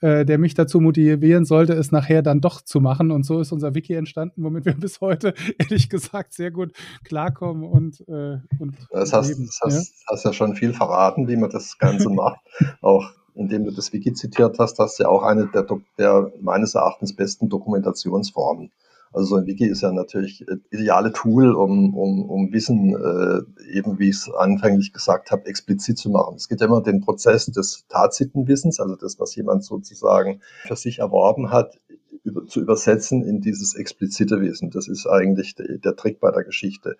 äh, 0.00 0.24
der 0.24 0.38
mich 0.38 0.54
dazu 0.54 0.80
motivieren 0.80 1.44
sollte, 1.44 1.72
es 1.72 1.90
nachher 1.92 2.22
dann 2.22 2.40
doch 2.40 2.60
zu 2.60 2.80
machen. 2.80 3.10
Und 3.10 3.24
so 3.24 3.40
ist 3.40 3.52
unser 3.52 3.74
Wiki 3.74 3.94
entstanden, 3.94 4.44
womit 4.44 4.64
wir 4.64 4.74
bis 4.78 5.00
heute, 5.00 5.34
ehrlich 5.58 5.88
gesagt, 5.88 6.32
sehr 6.32 6.50
gut 6.50 6.72
klarkommen 7.04 7.64
und, 7.64 8.00
äh, 8.08 8.38
und 8.58 8.76
das 8.90 9.12
hast, 9.12 9.28
leben. 9.28 9.46
Das 9.46 9.60
hast, 9.62 9.88
ja? 9.88 10.12
hast 10.12 10.24
ja 10.24 10.32
schon 10.32 10.54
viel 10.54 10.72
verraten, 10.72 11.28
wie 11.28 11.36
man 11.36 11.50
das 11.50 11.78
Ganze 11.78 12.10
macht. 12.10 12.40
Auch 12.80 13.10
indem 13.34 13.64
du 13.64 13.70
das 13.70 13.92
Wiki 13.92 14.12
zitiert 14.12 14.58
hast, 14.58 14.78
hast 14.78 14.98
du 14.98 15.04
ja 15.04 15.08
auch 15.08 15.22
eine 15.22 15.46
der, 15.46 15.64
der 15.96 16.32
meines 16.40 16.74
Erachtens 16.74 17.14
besten 17.14 17.48
Dokumentationsformen. 17.48 18.72
Also 19.12 19.28
so 19.28 19.36
ein 19.36 19.46
Wiki 19.46 19.66
ist 19.66 19.82
ja 19.82 19.92
natürlich 19.92 20.46
äh, 20.48 20.56
ideale 20.70 21.12
Tool, 21.12 21.54
um, 21.54 21.94
um, 21.94 22.28
um 22.28 22.52
Wissen, 22.52 22.94
äh, 22.94 23.76
eben 23.76 23.98
wie 23.98 24.10
ich 24.10 24.16
es 24.16 24.30
anfänglich 24.30 24.92
gesagt 24.92 25.30
habe, 25.30 25.46
explizit 25.46 25.98
zu 25.98 26.10
machen. 26.10 26.36
Es 26.36 26.48
geht 26.48 26.60
ja 26.60 26.66
immer 26.66 26.82
den 26.82 27.00
Prozess 27.00 27.46
des 27.46 27.86
Tatsitenwissens, 27.88 28.80
also 28.80 28.96
das, 28.96 29.18
was 29.18 29.34
jemand 29.34 29.64
sozusagen 29.64 30.40
für 30.66 30.76
sich 30.76 30.98
erworben 30.98 31.50
hat, 31.50 31.78
über, 32.24 32.46
zu 32.46 32.60
übersetzen 32.60 33.22
in 33.24 33.40
dieses 33.40 33.74
explizite 33.74 34.40
Wissen. 34.40 34.70
Das 34.70 34.88
ist 34.88 35.06
eigentlich 35.06 35.54
der, 35.54 35.78
der 35.78 35.96
Trick 35.96 36.20
bei 36.20 36.30
der 36.30 36.44
Geschichte. 36.44 36.96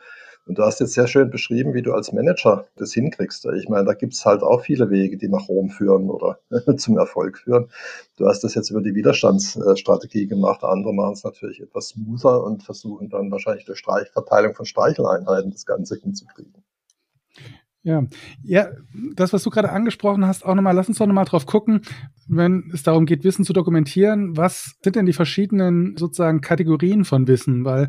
Und 0.47 0.57
du 0.59 0.63
hast 0.63 0.81
jetzt 0.81 0.95
sehr 0.95 1.07
schön 1.07 1.31
beschrieben, 1.31 1.75
wie 1.75 1.83
du 1.83 1.93
als 1.93 2.13
Manager 2.13 2.67
das 2.77 2.95
hinkriegst. 2.95 3.47
Ich 3.57 3.69
meine, 3.69 3.85
da 3.85 3.93
gibt's 3.93 4.25
halt 4.25 4.43
auch 4.43 4.63
viele 4.63 4.89
Wege, 4.89 5.19
die 5.19 5.29
nach 5.29 5.49
Rom 5.49 5.69
führen 5.69 6.09
oder 6.09 6.39
zum 6.79 6.97
Erfolg 6.97 7.39
führen. 7.39 7.69
Du 8.17 8.27
hast 8.27 8.45
das 8.45 8.55
jetzt 8.55 8.71
über 8.71 8.81
die 8.81 8.95
Widerstandsstrategie 8.95 10.27
gemacht. 10.27 10.65
Andere 10.65 10.95
machen 10.95 11.13
es 11.13 11.25
natürlich 11.25 11.61
etwas 11.61 11.89
smoother 11.89 12.43
und 12.45 12.63
versuchen 12.63 13.11
dann 13.11 13.31
wahrscheinlich 13.31 13.67
durch 13.67 13.79
Streichverteilung 13.79 14.55
von 14.55 14.65
Streicheleinheiten 14.65 15.51
das 15.51 15.67
Ganze 15.67 15.97
hinzukriegen. 15.97 16.65
Ja, 17.85 18.03
ja, 18.43 18.71
das, 19.15 19.33
was 19.33 19.45
du 19.45 19.51
gerade 19.51 19.71
angesprochen 19.71 20.27
hast, 20.27 20.45
auch 20.45 20.55
nochmal, 20.55 20.75
lass 20.75 20.89
uns 20.89 20.99
doch 20.99 21.07
nochmal 21.07 21.25
drauf 21.25 21.47
gucken, 21.47 21.83
wenn 22.27 22.71
es 22.75 22.83
darum 22.83 23.07
geht, 23.07 23.23
Wissen 23.23 23.45
zu 23.45 23.53
dokumentieren, 23.53 24.37
was 24.37 24.75
sind 24.83 24.97
denn 24.97 25.07
die 25.07 25.13
verschiedenen 25.13 25.97
sozusagen 25.97 26.41
Kategorien 26.41 27.05
von 27.05 27.29
Wissen? 27.29 27.65
Weil 27.65 27.89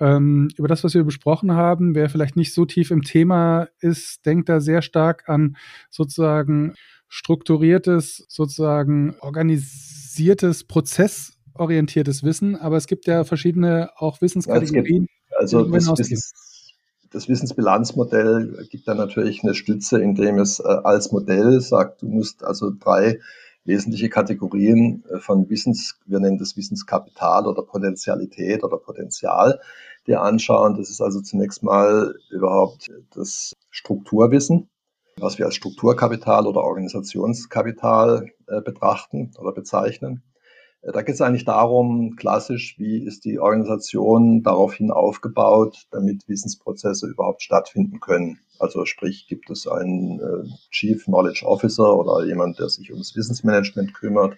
ähm, 0.00 0.48
über 0.56 0.66
das, 0.66 0.82
was 0.82 0.94
wir 0.94 1.04
besprochen 1.04 1.52
haben, 1.52 1.94
wer 1.94 2.10
vielleicht 2.10 2.36
nicht 2.36 2.52
so 2.52 2.66
tief 2.66 2.90
im 2.90 3.02
Thema 3.02 3.68
ist, 3.80 4.26
denkt 4.26 4.48
da 4.48 4.60
sehr 4.60 4.82
stark 4.82 5.28
an 5.28 5.56
sozusagen 5.88 6.74
strukturiertes, 7.08 8.26
sozusagen 8.28 9.14
organisiertes, 9.20 10.64
prozessorientiertes 10.64 12.24
Wissen, 12.24 12.56
aber 12.56 12.76
es 12.76 12.88
gibt 12.88 13.06
ja 13.06 13.22
verschiedene 13.22 13.90
auch 13.96 14.20
Wissenskategorien. 14.20 15.06
Ja, 15.30 15.36
also 15.38 15.64
das, 15.64 16.32
das 17.10 17.28
Wissensbilanzmodell 17.28 18.66
gibt 18.70 18.88
da 18.88 18.94
natürlich 18.94 19.42
eine 19.42 19.54
Stütze, 19.54 20.00
indem 20.00 20.38
es 20.38 20.60
äh, 20.60 20.64
als 20.64 21.12
Modell 21.12 21.60
sagt, 21.60 22.02
du 22.02 22.08
musst 22.08 22.44
also 22.44 22.70
drei 22.70 23.20
wesentliche 23.64 24.08
Kategorien 24.08 25.04
äh, 25.10 25.18
von 25.18 25.48
Wissens, 25.50 25.98
wir 26.06 26.20
nennen 26.20 26.38
das 26.38 26.56
Wissenskapital 26.56 27.46
oder 27.46 27.62
Potentialität 27.62 28.64
oder 28.64 28.78
Potenzial, 28.78 29.60
dir 30.06 30.22
anschauen. 30.22 30.76
Das 30.76 30.90
ist 30.90 31.00
also 31.00 31.20
zunächst 31.20 31.62
mal 31.62 32.14
überhaupt 32.30 32.90
das 33.14 33.56
Strukturwissen, 33.70 34.68
was 35.18 35.38
wir 35.38 35.46
als 35.46 35.54
Strukturkapital 35.54 36.46
oder 36.46 36.62
Organisationskapital 36.62 38.30
äh, 38.46 38.60
betrachten 38.62 39.32
oder 39.38 39.52
bezeichnen. 39.52 40.22
Äh, 40.82 40.92
da 40.92 41.02
geht 41.02 41.14
es 41.14 41.20
eigentlich 41.20 41.44
darum, 41.44 42.16
klassisch, 42.16 42.76
wie 42.78 43.04
ist 43.04 43.24
die 43.24 43.38
Organisation 43.38 44.42
daraufhin 44.42 44.90
aufgebaut, 44.90 45.86
damit 45.90 46.28
Wissensprozesse 46.28 47.06
überhaupt 47.06 47.42
stattfinden 47.42 48.00
können. 48.00 48.38
Also 48.58 48.84
sprich, 48.84 49.26
gibt 49.28 49.50
es 49.50 49.68
einen 49.68 50.20
äh, 50.20 50.48
Chief 50.70 51.04
Knowledge 51.04 51.46
Officer 51.46 51.96
oder 51.96 52.24
jemand, 52.26 52.58
der 52.58 52.68
sich 52.68 52.90
ums 52.92 53.14
Wissensmanagement 53.14 53.94
kümmert, 53.94 54.36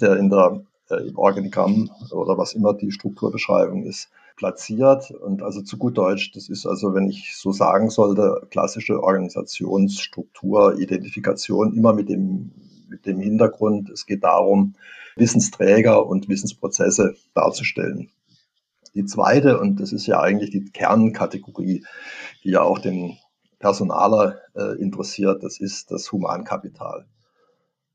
der 0.00 0.16
in 0.16 0.30
der, 0.30 0.64
äh, 0.90 1.08
im 1.08 1.18
Organigramm 1.18 1.90
oder 2.12 2.38
was 2.38 2.54
immer 2.54 2.74
die 2.74 2.92
Strukturbeschreibung 2.92 3.84
ist, 3.84 4.10
platziert. 4.36 5.10
Und 5.10 5.42
also 5.42 5.60
zu 5.62 5.76
gut 5.76 5.98
Deutsch, 5.98 6.32
das 6.32 6.48
ist 6.48 6.66
also, 6.66 6.94
wenn 6.94 7.08
ich 7.08 7.36
so 7.36 7.50
sagen 7.50 7.90
sollte, 7.90 8.46
klassische 8.50 9.02
Organisationsstruktur, 9.02 10.78
Identifikation, 10.78 11.74
immer 11.74 11.92
mit 11.92 12.08
dem, 12.08 12.52
mit 12.88 13.06
dem 13.06 13.20
Hintergrund, 13.20 13.90
es 13.90 14.06
geht 14.06 14.24
darum, 14.24 14.74
Wissensträger 15.16 16.06
und 16.06 16.28
Wissensprozesse 16.28 17.14
darzustellen. 17.34 18.10
Die 18.94 19.04
zweite, 19.04 19.60
und 19.60 19.80
das 19.80 19.92
ist 19.92 20.06
ja 20.06 20.20
eigentlich 20.20 20.50
die 20.50 20.64
Kernkategorie, 20.64 21.84
die 22.42 22.50
ja 22.50 22.62
auch 22.62 22.78
den 22.78 23.18
Personaler 23.58 24.38
äh, 24.54 24.80
interessiert, 24.80 25.42
das 25.42 25.60
ist 25.60 25.90
das 25.90 26.10
Humankapital. 26.12 27.06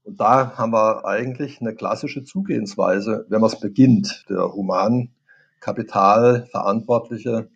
Und 0.03 0.19
da 0.19 0.57
haben 0.57 0.73
wir 0.73 1.05
eigentlich 1.05 1.61
eine 1.61 1.73
klassische 1.73 2.23
Zugehensweise, 2.23 3.25
wenn 3.29 3.39
man 3.39 3.49
es 3.49 3.57
beginnt. 3.59 4.25
Der 4.29 4.53
Humankapitalverantwortliche 4.53 7.49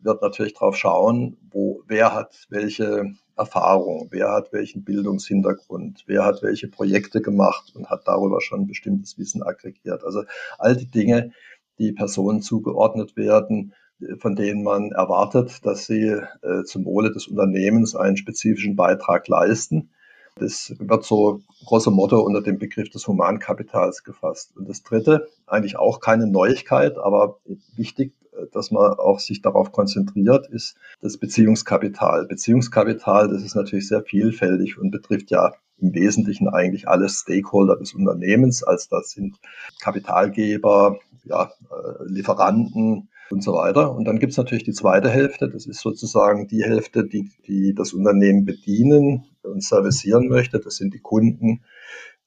wird 0.00 0.20
natürlich 0.20 0.54
darauf 0.54 0.76
schauen, 0.76 1.36
wo, 1.50 1.84
wer 1.86 2.12
hat 2.12 2.46
welche 2.48 3.14
Erfahrung, 3.36 4.08
wer 4.10 4.30
hat 4.30 4.52
welchen 4.52 4.84
Bildungshintergrund, 4.84 6.04
wer 6.06 6.24
hat 6.24 6.42
welche 6.42 6.68
Projekte 6.68 7.20
gemacht 7.20 7.72
und 7.74 7.90
hat 7.90 8.06
darüber 8.06 8.40
schon 8.40 8.66
bestimmtes 8.66 9.18
Wissen 9.18 9.42
aggregiert. 9.42 10.04
Also 10.04 10.24
all 10.58 10.76
die 10.76 10.90
Dinge, 10.90 11.32
die 11.78 11.92
Personen 11.92 12.42
zugeordnet 12.42 13.16
werden, 13.16 13.74
von 14.18 14.34
denen 14.36 14.62
man 14.62 14.90
erwartet, 14.90 15.64
dass 15.64 15.86
sie 15.86 16.08
äh, 16.42 16.64
zum 16.64 16.84
Wohle 16.84 17.12
des 17.12 17.28
Unternehmens 17.28 17.94
einen 17.94 18.16
spezifischen 18.16 18.76
Beitrag 18.76 19.28
leisten. 19.28 19.90
Das 20.36 20.74
wird 20.78 21.04
so 21.04 21.42
grosso 21.66 21.90
Motto 21.90 22.20
unter 22.20 22.42
dem 22.42 22.58
Begriff 22.58 22.88
des 22.90 23.06
Humankapitals 23.06 24.02
gefasst. 24.02 24.56
Und 24.56 24.68
das 24.68 24.82
Dritte, 24.82 25.28
eigentlich 25.46 25.76
auch 25.76 26.00
keine 26.00 26.26
Neuigkeit, 26.26 26.96
aber 26.98 27.38
wichtig, 27.76 28.12
dass 28.52 28.70
man 28.70 28.92
auch 28.92 29.20
sich 29.20 29.42
darauf 29.42 29.72
konzentriert, 29.72 30.48
ist 30.48 30.76
das 31.00 31.18
Beziehungskapital. 31.18 32.26
Beziehungskapital, 32.26 33.28
das 33.28 33.42
ist 33.42 33.54
natürlich 33.54 33.88
sehr 33.88 34.02
vielfältig 34.02 34.78
und 34.78 34.90
betrifft 34.90 35.30
ja 35.30 35.52
im 35.78 35.94
Wesentlichen 35.94 36.48
eigentlich 36.48 36.88
alle 36.88 37.08
Stakeholder 37.08 37.76
des 37.76 37.92
Unternehmens, 37.92 38.62
als 38.62 38.88
das 38.88 39.10
sind 39.10 39.36
Kapitalgeber, 39.80 40.98
ja, 41.24 41.50
äh, 41.70 42.04
Lieferanten 42.06 43.08
und 43.30 43.42
so 43.42 43.54
weiter. 43.54 43.94
Und 43.94 44.04
dann 44.04 44.18
gibt 44.18 44.32
es 44.32 44.38
natürlich 44.38 44.64
die 44.64 44.72
zweite 44.72 45.10
Hälfte, 45.10 45.48
das 45.48 45.66
ist 45.66 45.80
sozusagen 45.80 46.46
die 46.48 46.62
Hälfte, 46.62 47.04
die, 47.04 47.30
die 47.46 47.74
das 47.74 47.92
Unternehmen 47.92 48.44
bedienen 48.44 49.24
und 49.42 49.62
servicieren 49.62 50.28
möchte. 50.28 50.60
Das 50.60 50.76
sind 50.76 50.94
die 50.94 51.00
Kunden, 51.00 51.62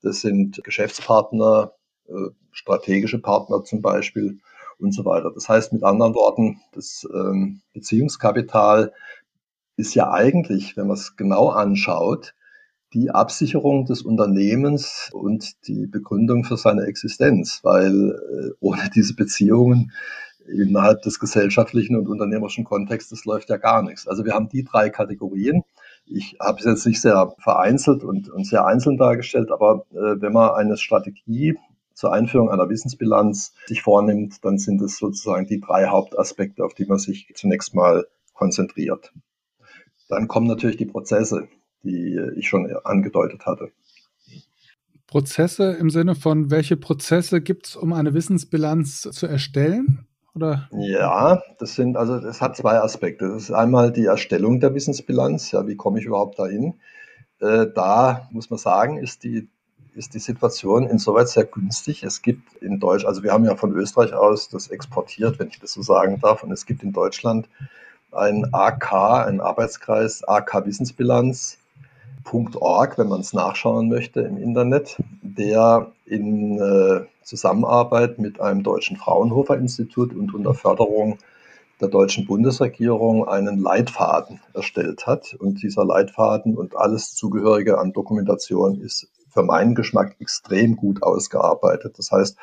das 0.02 0.22
sind 0.22 0.64
Geschäftspartner, 0.64 1.74
äh, 2.08 2.30
strategische 2.52 3.20
Partner 3.20 3.64
zum 3.64 3.82
Beispiel 3.82 4.40
und 4.80 4.94
so 4.94 5.06
weiter. 5.06 5.32
Das 5.34 5.50
heißt 5.50 5.74
mit 5.74 5.84
anderen 5.84 6.16
Worten, 6.16 6.60
das 6.74 7.08
ähm, 7.14 7.62
Beziehungskapital 7.74 8.94
ist 9.78 9.96
ja 9.96 10.12
eigentlich, 10.12 10.78
wenn 10.78 10.88
man 10.88 10.98
es 10.98 11.16
genau 11.16 11.50
anschaut, 11.50 12.34
die 12.94 13.12
Absicherung 13.12 13.86
des 13.86 14.04
Unternehmens 14.04 15.10
und 15.12 15.68
die 15.68 15.86
Begründung 15.86 16.46
für 16.46 16.56
seine 16.56 16.84
Existenz, 16.84 17.60
weil 17.64 18.12
äh, 18.12 18.52
ohne 18.62 18.90
diese 18.96 19.16
Beziehungen 19.16 19.92
innerhalb 20.48 21.02
des 21.02 21.20
gesellschaftlichen 21.20 21.96
und 21.96 22.08
unternehmerischen 22.08 22.64
Kontextes 22.64 23.26
läuft 23.26 23.50
ja 23.50 23.58
gar 23.58 23.82
nichts. 23.82 24.08
Also 24.08 24.26
wir 24.26 24.34
haben 24.34 24.48
die 24.48 24.64
drei 24.64 24.90
Kategorien. 24.90 25.64
Ich 26.06 26.38
habe 26.40 26.60
es 26.60 26.66
jetzt 26.66 26.86
nicht 26.86 27.02
sehr 27.02 27.34
vereinzelt 27.40 28.04
und, 28.04 28.30
und 28.30 28.46
sehr 28.46 28.66
einzeln 28.66 28.98
dargestellt, 28.98 29.52
aber 29.52 29.86
äh, 29.92 30.22
wenn 30.22 30.34
man 30.34 30.52
eine 30.52 30.78
Strategie 30.78 31.58
zur 31.96 32.14
Einführung 32.14 32.52
einer 32.52 32.70
Wissensbilanz 32.70 33.54
sich 33.66 33.82
vornimmt, 33.82 34.44
dann 34.44 34.60
sind 34.60 34.82
es 34.82 34.98
sozusagen 34.98 35.48
die 35.48 35.62
drei 35.62 35.88
Hauptaspekte, 35.88 36.64
auf 36.64 36.74
die 36.74 36.86
man 36.86 37.00
sich 37.00 37.32
zunächst 37.36 37.74
mal 37.74 38.06
konzentriert. 38.34 39.14
Dann 40.10 40.28
kommen 40.28 40.46
natürlich 40.46 40.78
die 40.78 40.86
Prozesse, 40.86 41.48
die 41.84 42.20
ich 42.36 42.48
schon 42.48 42.70
angedeutet 42.84 43.46
hatte. 43.46 43.72
Prozesse 45.08 45.72
im 45.72 45.90
Sinne 45.90 46.16
von, 46.16 46.52
welche 46.52 46.78
Prozesse 46.78 47.42
gibt 47.42 47.68
es, 47.68 47.76
um 47.76 47.94
eine 47.94 48.14
Wissensbilanz 48.14 49.02
zu 49.02 49.28
erstellen? 49.28 50.06
Oder? 50.36 50.68
Ja, 50.74 51.42
das 51.60 51.76
sind, 51.76 51.96
also 51.96 52.16
es 52.16 52.42
hat 52.42 52.58
zwei 52.58 52.80
Aspekte. 52.80 53.30
Das 53.30 53.44
ist 53.44 53.52
einmal 53.52 53.94
die 53.94 54.06
Erstellung 54.06 54.60
der 54.60 54.74
Wissensbilanz. 54.74 55.52
Ja, 55.52 55.66
wie 55.68 55.78
komme 55.78 56.00
ich 56.00 56.06
überhaupt 56.06 56.40
dahin? 56.40 56.74
Äh, 57.40 57.68
da 57.74 58.28
muss 58.32 58.50
man 58.50 58.60
sagen, 58.60 58.98
ist 58.98 59.24
die 59.24 59.48
ist 59.96 60.14
die 60.14 60.20
Situation 60.20 60.88
insoweit 60.88 61.30
sehr 61.30 61.46
günstig. 61.46 62.04
Es 62.04 62.22
gibt 62.22 62.54
in 62.62 62.80
Deutsch, 62.80 63.06
also 63.06 63.24
wir 63.24 63.32
haben 63.32 63.46
ja 63.46 63.56
von 63.56 63.72
Österreich 63.74 64.14
aus 64.14 64.50
das 64.50 64.68
exportiert, 64.68 65.40
wenn 65.40 65.48
ich 65.48 65.60
das 65.60 65.74
so 65.74 65.82
sagen 65.82 66.20
darf, 66.20 66.44
und 66.44 66.52
es 66.52 66.66
gibt 66.66 66.84
in 66.84 66.92
Deutschland 66.92 67.48
ein 68.12 68.54
AK, 68.54 68.94
ein 69.28 69.40
Arbeitskreis 69.42 70.24
AK 70.28 70.66
Wissensbilanz.org, 70.66 72.98
wenn 72.98 73.08
man 73.08 73.22
es 73.22 73.34
nachschauen 73.34 73.90
möchte 73.90 74.22
im 74.22 74.38
Internet, 74.38 74.98
der 75.22 75.92
in 76.06 76.60
äh, 76.60 77.06
Zusammenarbeit 77.24 78.20
mit 78.20 78.40
einem 78.40 78.64
deutschen 78.64 78.98
Fraunhofer 78.98 79.58
Institut 79.58 80.14
und 80.14 80.34
unter 80.34 80.54
Förderung 80.54 81.18
der 81.82 81.90
deutschen 81.90 82.26
Bundesregierung 82.26 83.28
einen 83.28 83.60
Leitfaden 83.60 84.40
erstellt 84.54 85.08
hat. 85.08 85.36
Und 85.40 85.62
dieser 85.62 85.84
Leitfaden 85.84 86.56
und 86.56 86.78
alles 86.78 87.16
Zugehörige 87.16 87.80
an 87.80 87.92
Dokumentation 87.92 88.80
ist 88.80 89.10
für 89.36 89.44
meinen 89.44 89.76
Geschmack 89.76 90.16
extrem 90.20 90.78
gut 90.78 91.04
ausgearbeitet. 91.04 92.00
Das 92.00 92.12
heißt, 92.12 92.38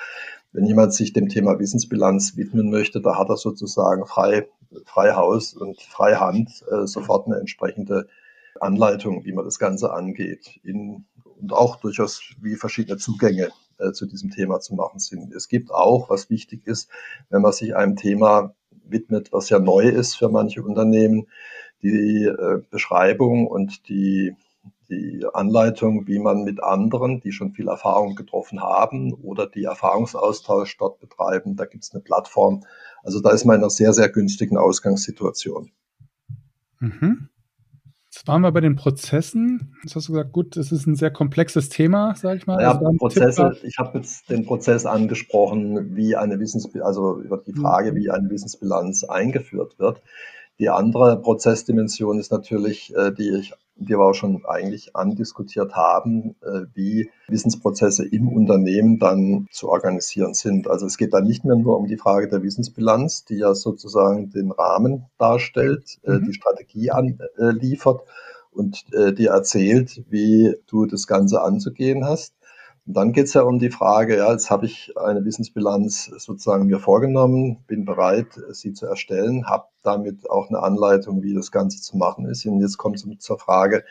wenn 0.52 0.66
jemand 0.66 0.92
sich 0.92 1.14
dem 1.14 1.30
Thema 1.30 1.58
Wissensbilanz 1.58 2.36
widmen 2.36 2.70
möchte, 2.70 3.00
da 3.00 3.18
hat 3.18 3.30
er 3.30 3.38
sozusagen 3.38 4.04
frei, 4.04 4.46
frei 4.84 5.14
Haus 5.14 5.54
und 5.54 5.80
frei 5.80 6.16
Hand 6.16 6.62
äh, 6.70 6.86
sofort 6.86 7.26
eine 7.26 7.38
entsprechende 7.38 8.08
Anleitung, 8.60 9.24
wie 9.24 9.32
man 9.32 9.46
das 9.46 9.58
Ganze 9.58 9.94
angeht. 9.94 10.60
In, 10.62 11.06
und 11.40 11.52
auch 11.54 11.76
durchaus, 11.76 12.20
wie 12.40 12.56
verschiedene 12.56 12.98
Zugänge 12.98 13.48
äh, 13.78 13.92
zu 13.92 14.04
diesem 14.04 14.30
Thema 14.30 14.60
zu 14.60 14.74
machen 14.74 15.00
sind. 15.00 15.32
Es 15.32 15.48
gibt 15.48 15.70
auch, 15.70 16.10
was 16.10 16.28
wichtig 16.28 16.66
ist, 16.66 16.90
wenn 17.30 17.40
man 17.40 17.52
sich 17.52 17.74
einem 17.74 17.96
Thema 17.96 18.54
widmet, 18.84 19.32
was 19.32 19.48
ja 19.48 19.58
neu 19.58 19.88
ist 19.88 20.16
für 20.16 20.28
manche 20.28 20.62
Unternehmen, 20.62 21.26
die 21.82 22.24
äh, 22.24 22.60
Beschreibung 22.70 23.46
und 23.46 23.88
die 23.88 24.36
die 24.92 25.24
Anleitung, 25.32 26.06
wie 26.06 26.18
man 26.18 26.44
mit 26.44 26.62
anderen, 26.62 27.20
die 27.20 27.32
schon 27.32 27.52
viel 27.52 27.68
Erfahrung 27.68 28.14
getroffen 28.14 28.60
haben 28.60 29.12
oder 29.14 29.46
die 29.46 29.64
Erfahrungsaustausch 29.64 30.76
dort 30.76 31.00
betreiben, 31.00 31.56
da 31.56 31.64
gibt 31.64 31.84
es 31.84 31.92
eine 31.92 32.02
Plattform. 32.02 32.64
Also 33.02 33.20
da 33.20 33.30
ist 33.30 33.44
man 33.44 33.56
in 33.56 33.62
einer 33.62 33.70
sehr, 33.70 33.92
sehr 33.92 34.08
günstigen 34.08 34.58
Ausgangssituation. 34.58 35.70
Mhm. 36.80 37.28
Jetzt 38.12 38.28
waren 38.28 38.42
wir 38.42 38.52
bei 38.52 38.60
den 38.60 38.76
Prozessen. 38.76 39.74
Jetzt 39.82 39.96
hast 39.96 40.08
du 40.08 40.12
gesagt, 40.12 40.32
gut, 40.32 40.56
das 40.56 40.70
ist 40.70 40.86
ein 40.86 40.96
sehr 40.96 41.10
komplexes 41.10 41.70
Thema, 41.70 42.14
sage 42.14 42.36
ich 42.36 42.46
mal. 42.46 42.60
Ja, 42.60 42.72
also 42.72 42.92
Prozesse, 42.98 43.56
ich 43.62 43.78
habe 43.78 43.98
jetzt 43.98 44.28
den 44.28 44.44
Prozess 44.44 44.84
angesprochen, 44.84 45.96
wie 45.96 46.14
eine 46.14 46.38
Wissensbilanz, 46.38 46.86
also 46.86 47.22
über 47.22 47.38
die 47.38 47.54
Frage, 47.54 47.92
mhm. 47.92 47.96
wie 47.96 48.10
eine 48.10 48.28
Wissensbilanz 48.28 49.04
eingeführt 49.04 49.78
wird. 49.78 50.02
Die 50.58 50.68
andere 50.68 51.20
Prozessdimension 51.22 52.18
ist 52.18 52.30
natürlich, 52.30 52.94
äh, 52.94 53.12
die 53.12 53.30
ich 53.30 53.54
wir 53.76 53.98
auch 53.98 54.14
schon 54.14 54.44
eigentlich 54.46 54.94
andiskutiert 54.94 55.74
haben, 55.74 56.36
äh, 56.42 56.66
wie 56.74 57.10
Wissensprozesse 57.28 58.06
im 58.06 58.28
Unternehmen 58.28 58.98
dann 58.98 59.46
zu 59.50 59.68
organisieren 59.68 60.34
sind. 60.34 60.68
Also 60.68 60.86
es 60.86 60.98
geht 60.98 61.12
da 61.14 61.20
nicht 61.20 61.44
mehr 61.44 61.56
nur 61.56 61.78
um 61.78 61.86
die 61.86 61.96
Frage 61.96 62.28
der 62.28 62.42
Wissensbilanz, 62.42 63.24
die 63.24 63.36
ja 63.36 63.54
sozusagen 63.54 64.30
den 64.30 64.50
Rahmen 64.50 65.06
darstellt, 65.18 65.98
äh, 66.04 66.12
mhm. 66.12 66.24
die 66.26 66.34
Strategie 66.34 66.90
anliefert 66.90 68.02
und 68.50 68.84
die 68.92 69.26
erzählt, 69.26 70.04
wie 70.10 70.54
du 70.66 70.84
das 70.84 71.06
Ganze 71.06 71.40
anzugehen 71.40 72.04
hast, 72.04 72.34
und 72.86 72.96
dann 72.96 73.12
geht 73.12 73.26
es 73.26 73.34
ja 73.34 73.42
um 73.42 73.60
die 73.60 73.70
Frage, 73.70 74.16
ja, 74.16 74.32
jetzt 74.32 74.50
habe 74.50 74.66
ich 74.66 74.92
eine 74.96 75.24
Wissensbilanz 75.24 76.06
sozusagen 76.16 76.66
mir 76.66 76.80
vorgenommen, 76.80 77.62
bin 77.68 77.84
bereit, 77.84 78.40
sie 78.50 78.72
zu 78.72 78.86
erstellen, 78.86 79.46
habe 79.46 79.66
damit 79.84 80.28
auch 80.28 80.48
eine 80.48 80.60
Anleitung, 80.60 81.22
wie 81.22 81.34
das 81.34 81.52
Ganze 81.52 81.80
zu 81.80 81.96
machen 81.96 82.26
ist. 82.26 82.44
Und 82.44 82.60
jetzt 82.60 82.78
kommt 82.78 82.96
es 82.96 83.06
zur 83.20 83.38
Frage, 83.38 83.84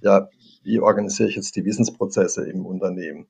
ja, 0.00 0.28
wie 0.62 0.80
organisiere 0.80 1.28
ich 1.28 1.36
jetzt 1.36 1.56
die 1.56 1.64
Wissensprozesse 1.66 2.48
im 2.48 2.64
Unternehmen? 2.64 3.26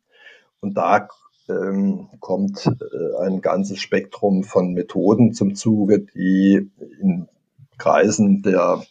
Und 0.60 0.76
da 0.76 1.08
ähm, 1.48 2.08
kommt 2.20 2.66
äh, 2.66 3.26
ein 3.26 3.40
ganzes 3.40 3.80
Spektrum 3.80 4.44
von 4.44 4.72
Methoden 4.72 5.32
zum 5.32 5.56
Zuge, 5.56 6.00
die 6.00 6.70
in 7.00 7.28
Kreisen 7.76 8.42
der 8.42 8.82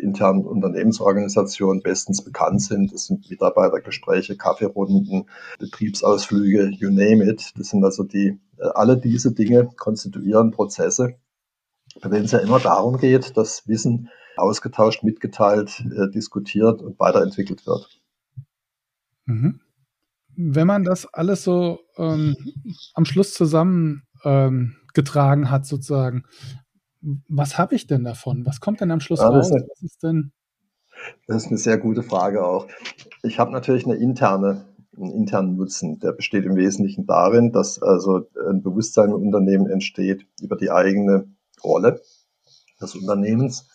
internen 0.00 0.44
Unternehmensorganisationen 0.44 1.82
bestens 1.82 2.22
bekannt 2.22 2.62
sind. 2.62 2.92
Das 2.92 3.06
sind 3.06 3.28
Mitarbeitergespräche, 3.30 4.36
Kaffeerunden, 4.36 5.26
Betriebsausflüge, 5.58 6.70
you 6.70 6.90
name 6.90 7.24
it. 7.24 7.52
Das 7.56 7.68
sind 7.68 7.84
also 7.84 8.04
die, 8.04 8.38
äh, 8.58 8.66
alle 8.74 8.96
diese 8.96 9.32
Dinge 9.32 9.68
konstituieren 9.76 10.50
Prozesse, 10.50 11.16
bei 12.00 12.08
denen 12.08 12.24
es 12.24 12.32
ja 12.32 12.38
immer 12.38 12.60
darum 12.60 12.98
geht, 12.98 13.36
dass 13.36 13.66
Wissen 13.66 14.10
ausgetauscht, 14.36 15.02
mitgeteilt, 15.02 15.84
äh, 15.96 16.10
diskutiert 16.10 16.82
und 16.82 16.98
weiterentwickelt 16.98 17.66
wird. 17.66 18.00
Mhm. 19.26 19.60
Wenn 20.36 20.66
man 20.66 20.84
das 20.84 21.06
alles 21.06 21.44
so 21.44 21.80
ähm, 21.96 22.36
am 22.94 23.04
Schluss 23.04 23.34
zusammengetragen 23.34 25.42
ähm, 25.44 25.50
hat, 25.50 25.66
sozusagen, 25.66 26.24
was 27.28 27.58
habe 27.58 27.74
ich 27.74 27.86
denn 27.86 28.04
davon? 28.04 28.46
Was 28.46 28.60
kommt 28.60 28.80
denn 28.80 28.90
am 28.90 29.00
Schluss 29.00 29.20
ja, 29.20 29.28
raus? 29.28 29.50
Ist 29.50 29.66
was 29.68 29.82
ist 29.82 30.02
denn? 30.02 30.32
Das 31.26 31.44
ist 31.44 31.48
eine 31.48 31.58
sehr 31.58 31.78
gute 31.78 32.02
Frage 32.02 32.44
auch. 32.44 32.66
Ich 33.22 33.38
habe 33.38 33.52
natürlich 33.52 33.84
eine 33.84 33.96
interne, 33.96 34.64
einen 34.96 35.12
internen 35.12 35.56
Nutzen. 35.56 35.98
Der 35.98 36.12
besteht 36.12 36.44
im 36.44 36.56
Wesentlichen 36.56 37.06
darin, 37.06 37.52
dass 37.52 37.82
also 37.82 38.26
ein 38.48 38.62
Bewusstsein 38.62 39.10
im 39.10 39.16
Unternehmen 39.16 39.68
entsteht 39.68 40.26
über 40.40 40.56
die 40.56 40.70
eigene 40.70 41.28
Rolle 41.62 42.00
des 42.80 42.94
Unternehmens, 42.94 43.68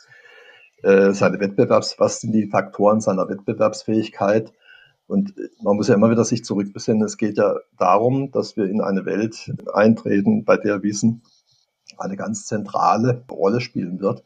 äh, 0.83 1.11
seine 1.11 1.39
Wettbewerbs, 1.39 1.99
was 1.99 2.21
sind 2.21 2.31
die 2.31 2.47
Faktoren 2.47 3.01
seiner 3.01 3.27
Wettbewerbsfähigkeit? 3.27 4.53
Und 5.07 5.33
man 5.61 5.75
muss 5.75 5.87
ja 5.87 5.95
immer 5.95 6.11
wieder 6.11 6.23
sich 6.23 6.45
zurückbesinnen. 6.45 7.03
Es 7.03 7.17
geht 7.17 7.37
ja 7.37 7.55
darum, 7.77 8.31
dass 8.31 8.55
wir 8.57 8.65
in 8.65 8.79
eine 8.79 9.05
Welt 9.05 9.51
eintreten, 9.73 10.45
bei 10.45 10.55
der 10.57 10.83
Wissen 10.83 11.23
eine 12.01 12.17
ganz 12.17 12.45
zentrale 12.45 13.23
Rolle 13.29 13.61
spielen 13.61 13.99
wird. 13.99 14.23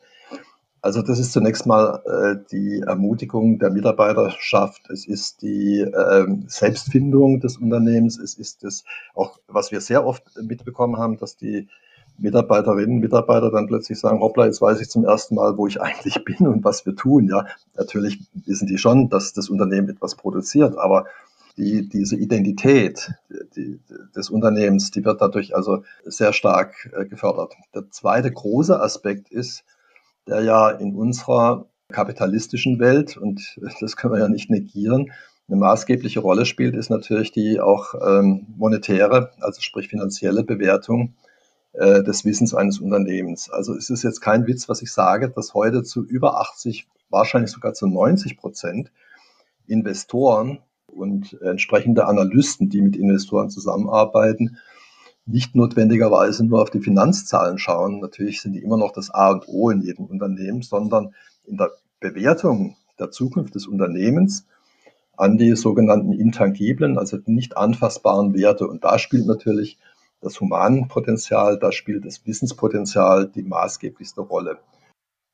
Also 0.81 1.01
das 1.01 1.17
ist 1.17 1.31
zunächst 1.31 1.65
mal 1.65 2.01
äh, 2.05 2.43
die 2.51 2.81
Ermutigung 2.85 3.57
der 3.57 3.69
Mitarbeiterschaft, 3.69 4.89
es 4.89 5.07
ist 5.07 5.41
die 5.41 5.79
äh, 5.79 6.25
Selbstfindung 6.47 7.39
des 7.39 7.55
Unternehmens, 7.55 8.19
es 8.19 8.33
ist 8.33 8.65
das 8.65 8.83
auch, 9.15 9.39
was 9.47 9.71
wir 9.71 9.79
sehr 9.79 10.05
oft 10.05 10.23
mitbekommen 10.41 10.97
haben, 10.97 11.17
dass 11.17 11.37
die 11.37 11.69
Mitarbeiterinnen 12.17 12.97
und 12.97 12.99
Mitarbeiter 12.99 13.49
dann 13.49 13.67
plötzlich 13.67 13.97
sagen, 13.97 14.19
hoppla, 14.19 14.45
jetzt 14.45 14.61
weiß 14.61 14.81
ich 14.81 14.89
zum 14.89 15.05
ersten 15.05 15.35
Mal, 15.35 15.57
wo 15.57 15.67
ich 15.67 15.81
eigentlich 15.81 16.23
bin 16.25 16.47
und 16.47 16.65
was 16.65 16.85
wir 16.85 16.97
tun. 16.97 17.29
Ja, 17.29 17.45
natürlich 17.75 18.19
wissen 18.45 18.67
die 18.67 18.77
schon, 18.77 19.09
dass 19.09 19.31
das 19.31 19.49
Unternehmen 19.49 19.89
etwas 19.89 20.15
produziert, 20.15 20.77
aber 20.77 21.05
die, 21.57 21.87
diese 21.87 22.15
Identität 22.15 23.11
die, 23.55 23.79
des 24.15 24.29
Unternehmens, 24.29 24.91
die 24.91 25.05
wird 25.05 25.21
dadurch 25.21 25.55
also 25.55 25.83
sehr 26.03 26.33
stark 26.33 26.91
äh, 26.95 27.05
gefördert. 27.05 27.53
Der 27.75 27.89
zweite 27.89 28.31
große 28.31 28.79
Aspekt 28.79 29.29
ist, 29.29 29.63
der 30.27 30.41
ja 30.41 30.69
in 30.69 30.95
unserer 30.95 31.67
kapitalistischen 31.89 32.79
Welt, 32.79 33.17
und 33.17 33.59
das 33.79 33.95
können 33.95 34.13
wir 34.13 34.19
ja 34.19 34.29
nicht 34.29 34.49
negieren, 34.49 35.11
eine 35.47 35.57
maßgebliche 35.57 36.21
Rolle 36.21 36.45
spielt, 36.45 36.75
ist 36.75 36.89
natürlich 36.89 37.31
die 37.31 37.59
auch 37.59 37.95
ähm, 37.95 38.47
monetäre, 38.57 39.31
also 39.41 39.61
sprich 39.61 39.89
finanzielle 39.89 40.43
Bewertung 40.43 41.15
äh, 41.73 42.01
des 42.01 42.23
Wissens 42.23 42.53
eines 42.53 42.79
Unternehmens. 42.79 43.49
Also 43.49 43.75
es 43.75 43.89
ist 43.89 44.03
jetzt 44.03 44.21
kein 44.21 44.47
Witz, 44.47 44.69
was 44.69 44.81
ich 44.81 44.91
sage, 44.91 45.29
dass 45.29 45.53
heute 45.53 45.83
zu 45.83 46.03
über 46.05 46.39
80, 46.39 46.87
wahrscheinlich 47.09 47.51
sogar 47.51 47.73
zu 47.73 47.87
90 47.87 48.37
Prozent 48.37 48.91
Investoren 49.67 50.59
und 50.95 51.39
entsprechende 51.41 52.05
Analysten, 52.05 52.69
die 52.69 52.81
mit 52.81 52.95
Investoren 52.95 53.49
zusammenarbeiten, 53.49 54.57
nicht 55.25 55.55
notwendigerweise 55.55 56.45
nur 56.45 56.61
auf 56.61 56.69
die 56.69 56.81
Finanzzahlen 56.81 57.57
schauen. 57.57 57.99
Natürlich 57.99 58.41
sind 58.41 58.53
die 58.53 58.61
immer 58.61 58.77
noch 58.77 58.91
das 58.91 59.09
A 59.09 59.31
und 59.31 59.47
O 59.47 59.69
in 59.69 59.81
jedem 59.81 60.05
Unternehmen, 60.05 60.61
sondern 60.61 61.13
in 61.45 61.57
der 61.57 61.71
Bewertung 61.99 62.75
der 62.99 63.11
Zukunft 63.11 63.55
des 63.55 63.67
Unternehmens 63.67 64.45
an 65.15 65.37
die 65.37 65.55
sogenannten 65.55 66.11
intangiblen, 66.11 66.97
also 66.97 67.17
nicht 67.25 67.55
anfassbaren 67.55 68.33
Werte. 68.33 68.67
Und 68.67 68.83
da 68.83 68.99
spielt 68.99 69.25
natürlich 69.25 69.77
das 70.21 70.39
Humanpotenzial, 70.39 71.59
da 71.59 71.71
spielt 71.71 72.05
das 72.05 72.25
Wissenspotenzial 72.25 73.27
die 73.27 73.43
maßgeblichste 73.43 74.21
Rolle. 74.21 74.57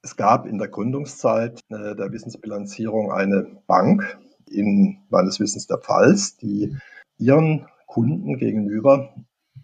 Es 0.02 0.15
gab 0.15 0.45
in 0.45 0.58
der 0.58 0.67
Gründungszeit 0.67 1.60
äh, 1.69 1.95
der 1.95 2.12
Wissensbilanzierung 2.12 3.12
eine 3.12 3.48
Bank 3.67 4.17
in 4.51 4.97
meines 5.09 5.39
Wissens 5.39 5.67
der 5.67 5.77
Pfalz, 5.77 6.38
die 6.38 6.75
ihren 7.17 7.65
Kunden 7.88 8.38
gegenüber 8.38 9.13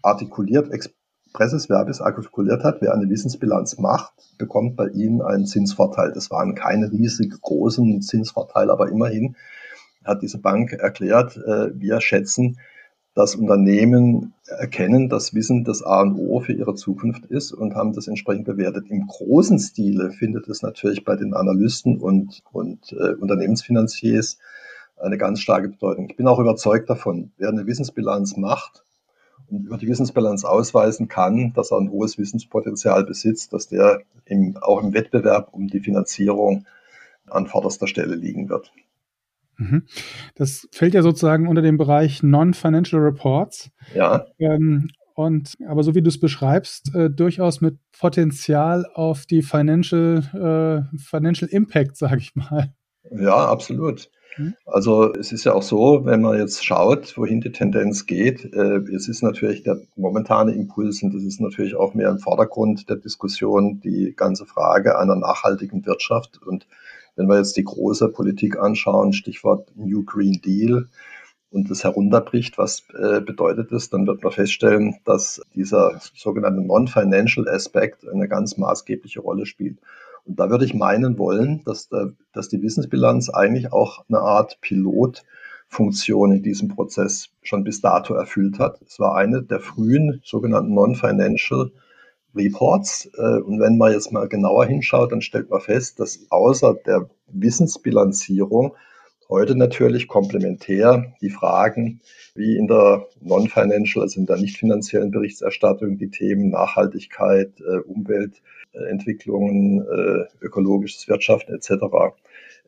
artikuliert, 0.02 0.70
expresses 0.70 1.66
Verbis 1.66 2.00
artikuliert 2.00 2.64
hat, 2.64 2.80
wer 2.80 2.94
eine 2.94 3.08
Wissensbilanz 3.08 3.78
macht, 3.78 4.14
bekommt 4.38 4.76
bei 4.76 4.88
ihnen 4.88 5.22
einen 5.22 5.46
Zinsvorteil. 5.46 6.12
Das 6.12 6.30
waren 6.30 6.54
keine 6.54 6.90
riesig 6.90 7.40
großen 7.40 8.02
Zinsvorteile, 8.02 8.72
aber 8.72 8.90
immerhin 8.90 9.36
hat 10.04 10.22
diese 10.22 10.38
Bank 10.38 10.72
erklärt, 10.72 11.36
äh, 11.36 11.70
wir 11.78 12.00
schätzen, 12.00 12.58
dass 13.14 13.34
Unternehmen 13.34 14.34
erkennen, 14.46 15.08
dass 15.08 15.34
Wissen 15.34 15.64
das 15.64 15.82
A 15.82 16.02
und 16.02 16.16
O 16.16 16.40
für 16.40 16.52
ihre 16.52 16.74
Zukunft 16.74 17.24
ist 17.26 17.50
und 17.50 17.74
haben 17.74 17.94
das 17.94 18.08
entsprechend 18.08 18.44
bewertet. 18.44 18.90
Im 18.90 19.06
großen 19.06 19.58
Stile 19.58 20.10
findet 20.10 20.48
es 20.48 20.60
natürlich 20.62 21.02
bei 21.02 21.16
den 21.16 21.32
Analysten 21.32 21.98
und, 21.98 22.42
und 22.52 22.92
äh, 22.92 23.14
Unternehmensfinanziers 23.14 24.38
eine 24.96 25.18
ganz 25.18 25.40
starke 25.40 25.68
Bedeutung. 25.68 26.08
Ich 26.08 26.16
bin 26.16 26.26
auch 26.26 26.38
überzeugt 26.38 26.88
davon, 26.88 27.32
wer 27.36 27.48
eine 27.50 27.66
Wissensbilanz 27.66 28.36
macht 28.36 28.84
und 29.48 29.66
über 29.66 29.76
die 29.76 29.88
Wissensbilanz 29.88 30.44
ausweisen 30.44 31.08
kann, 31.08 31.52
dass 31.54 31.70
er 31.70 31.78
ein 31.78 31.90
hohes 31.90 32.18
Wissenspotenzial 32.18 33.04
besitzt, 33.04 33.52
dass 33.52 33.68
der 33.68 34.02
im, 34.24 34.56
auch 34.60 34.82
im 34.82 34.94
Wettbewerb 34.94 35.50
um 35.52 35.68
die 35.68 35.80
Finanzierung 35.80 36.66
an 37.28 37.46
vorderster 37.46 37.86
Stelle 37.86 38.14
liegen 38.14 38.48
wird. 38.48 38.72
Mhm. 39.58 39.86
Das 40.34 40.68
fällt 40.72 40.94
ja 40.94 41.02
sozusagen 41.02 41.48
unter 41.48 41.62
den 41.62 41.76
Bereich 41.76 42.22
Non-Financial 42.22 43.00
Reports. 43.00 43.70
Ja. 43.94 44.26
Ähm, 44.38 44.88
und 45.14 45.54
aber 45.66 45.82
so 45.82 45.94
wie 45.94 46.02
du 46.02 46.08
es 46.08 46.20
beschreibst, 46.20 46.94
äh, 46.94 47.08
durchaus 47.08 47.62
mit 47.62 47.78
Potenzial 47.98 48.84
auf 48.92 49.24
die 49.24 49.42
Financial, 49.42 50.18
äh, 50.92 50.98
Financial 50.98 51.50
Impact, 51.50 51.96
sage 51.96 52.18
ich 52.18 52.34
mal. 52.34 52.74
Ja, 53.10 53.48
absolut. 53.48 54.10
Mhm. 54.36 54.54
Also 54.66 55.12
es 55.14 55.32
ist 55.32 55.44
ja 55.44 55.54
auch 55.54 55.62
so, 55.62 56.04
wenn 56.04 56.20
man 56.20 56.38
jetzt 56.38 56.64
schaut, 56.64 57.16
wohin 57.16 57.40
die 57.40 57.52
Tendenz 57.52 58.06
geht, 58.06 58.44
äh, 58.54 58.78
es 58.94 59.08
ist 59.08 59.22
natürlich 59.22 59.62
der 59.62 59.80
momentane 59.96 60.52
Impuls 60.52 61.02
und 61.02 61.14
das 61.14 61.22
ist 61.22 61.40
natürlich 61.40 61.74
auch 61.74 61.94
mehr 61.94 62.10
im 62.10 62.18
Vordergrund 62.18 62.88
der 62.88 62.96
Diskussion 62.96 63.80
die 63.80 64.14
ganze 64.16 64.46
Frage 64.46 64.98
einer 64.98 65.16
nachhaltigen 65.16 65.84
Wirtschaft 65.86 66.40
und 66.42 66.66
wenn 67.16 67.28
wir 67.28 67.38
jetzt 67.38 67.56
die 67.56 67.64
große 67.64 68.10
Politik 68.10 68.58
anschauen, 68.58 69.14
Stichwort 69.14 69.72
New 69.74 70.04
Green 70.04 70.40
Deal, 70.44 70.88
und 71.50 71.70
das 71.70 71.84
herunterbricht, 71.84 72.58
was 72.58 72.82
äh, 72.90 73.20
bedeutet 73.20 73.72
das, 73.72 73.88
dann 73.88 74.06
wird 74.06 74.22
man 74.22 74.32
feststellen, 74.32 74.96
dass 75.04 75.40
dieser 75.54 76.00
sogenannte 76.14 76.60
Non-Financial 76.60 77.48
Aspekt 77.48 78.06
eine 78.06 78.28
ganz 78.28 78.56
maßgebliche 78.56 79.20
Rolle 79.20 79.46
spielt. 79.46 79.78
Und 80.26 80.40
da 80.40 80.50
würde 80.50 80.64
ich 80.64 80.74
meinen 80.74 81.18
wollen, 81.18 81.62
dass, 81.64 81.88
da, 81.88 82.08
dass 82.32 82.48
die 82.48 82.60
Wissensbilanz 82.60 83.30
eigentlich 83.30 83.72
auch 83.72 84.04
eine 84.08 84.18
Art 84.18 84.58
Pilotfunktion 84.60 86.32
in 86.32 86.42
diesem 86.42 86.68
Prozess 86.68 87.28
schon 87.42 87.64
bis 87.64 87.80
dato 87.80 88.14
erfüllt 88.14 88.58
hat. 88.58 88.80
Es 88.82 88.98
war 88.98 89.14
eine 89.14 89.42
der 89.42 89.60
frühen 89.60 90.20
sogenannten 90.24 90.74
Non-Financial 90.74 91.70
Reports. 92.34 93.10
Äh, 93.16 93.40
und 93.40 93.60
wenn 93.60 93.78
man 93.78 93.92
jetzt 93.92 94.12
mal 94.12 94.28
genauer 94.28 94.66
hinschaut, 94.66 95.12
dann 95.12 95.22
stellt 95.22 95.48
man 95.50 95.60
fest, 95.60 96.00
dass 96.00 96.26
außer 96.30 96.74
der 96.86 97.08
Wissensbilanzierung 97.28 98.74
heute 99.28 99.56
natürlich 99.56 100.08
komplementär 100.08 101.12
die 101.20 101.30
Fragen 101.30 102.00
wie 102.34 102.56
in 102.56 102.66
der 102.66 103.06
Non-Financial, 103.20 104.02
also 104.02 104.20
in 104.20 104.26
der 104.26 104.36
nicht 104.36 104.56
finanziellen 104.56 105.10
Berichterstattung, 105.10 105.98
die 105.98 106.10
Themen 106.10 106.50
Nachhaltigkeit, 106.50 107.52
äh, 107.60 107.80
Umweltentwicklungen, 107.80 109.82
äh, 109.82 110.44
ökologisches 110.44 111.08
Wirtschaften 111.08 111.54
etc. 111.54 112.14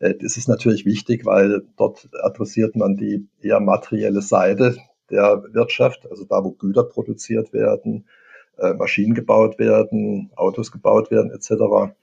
Das 0.01 0.37
ist 0.37 0.49
natürlich 0.49 0.87
wichtig, 0.87 1.27
weil 1.27 1.63
dort 1.77 2.09
adressiert 2.23 2.77
man 2.77 2.97
die 2.97 3.27
eher 3.43 3.59
materielle 3.59 4.23
Seite 4.23 4.77
der 5.11 5.43
Wirtschaft, 5.53 6.07
also 6.09 6.25
da, 6.25 6.45
wo 6.45 6.53
Güter 6.53 6.85
produziert 6.85 7.53
werden, 7.53 8.05
äh, 8.59 8.75
Maschinen 8.75 9.15
gebaut 9.15 9.59
werden, 9.59 10.31
Autos 10.37 10.73
gebaut 10.73 11.11
werden 11.11 11.31
etc. 11.31 11.95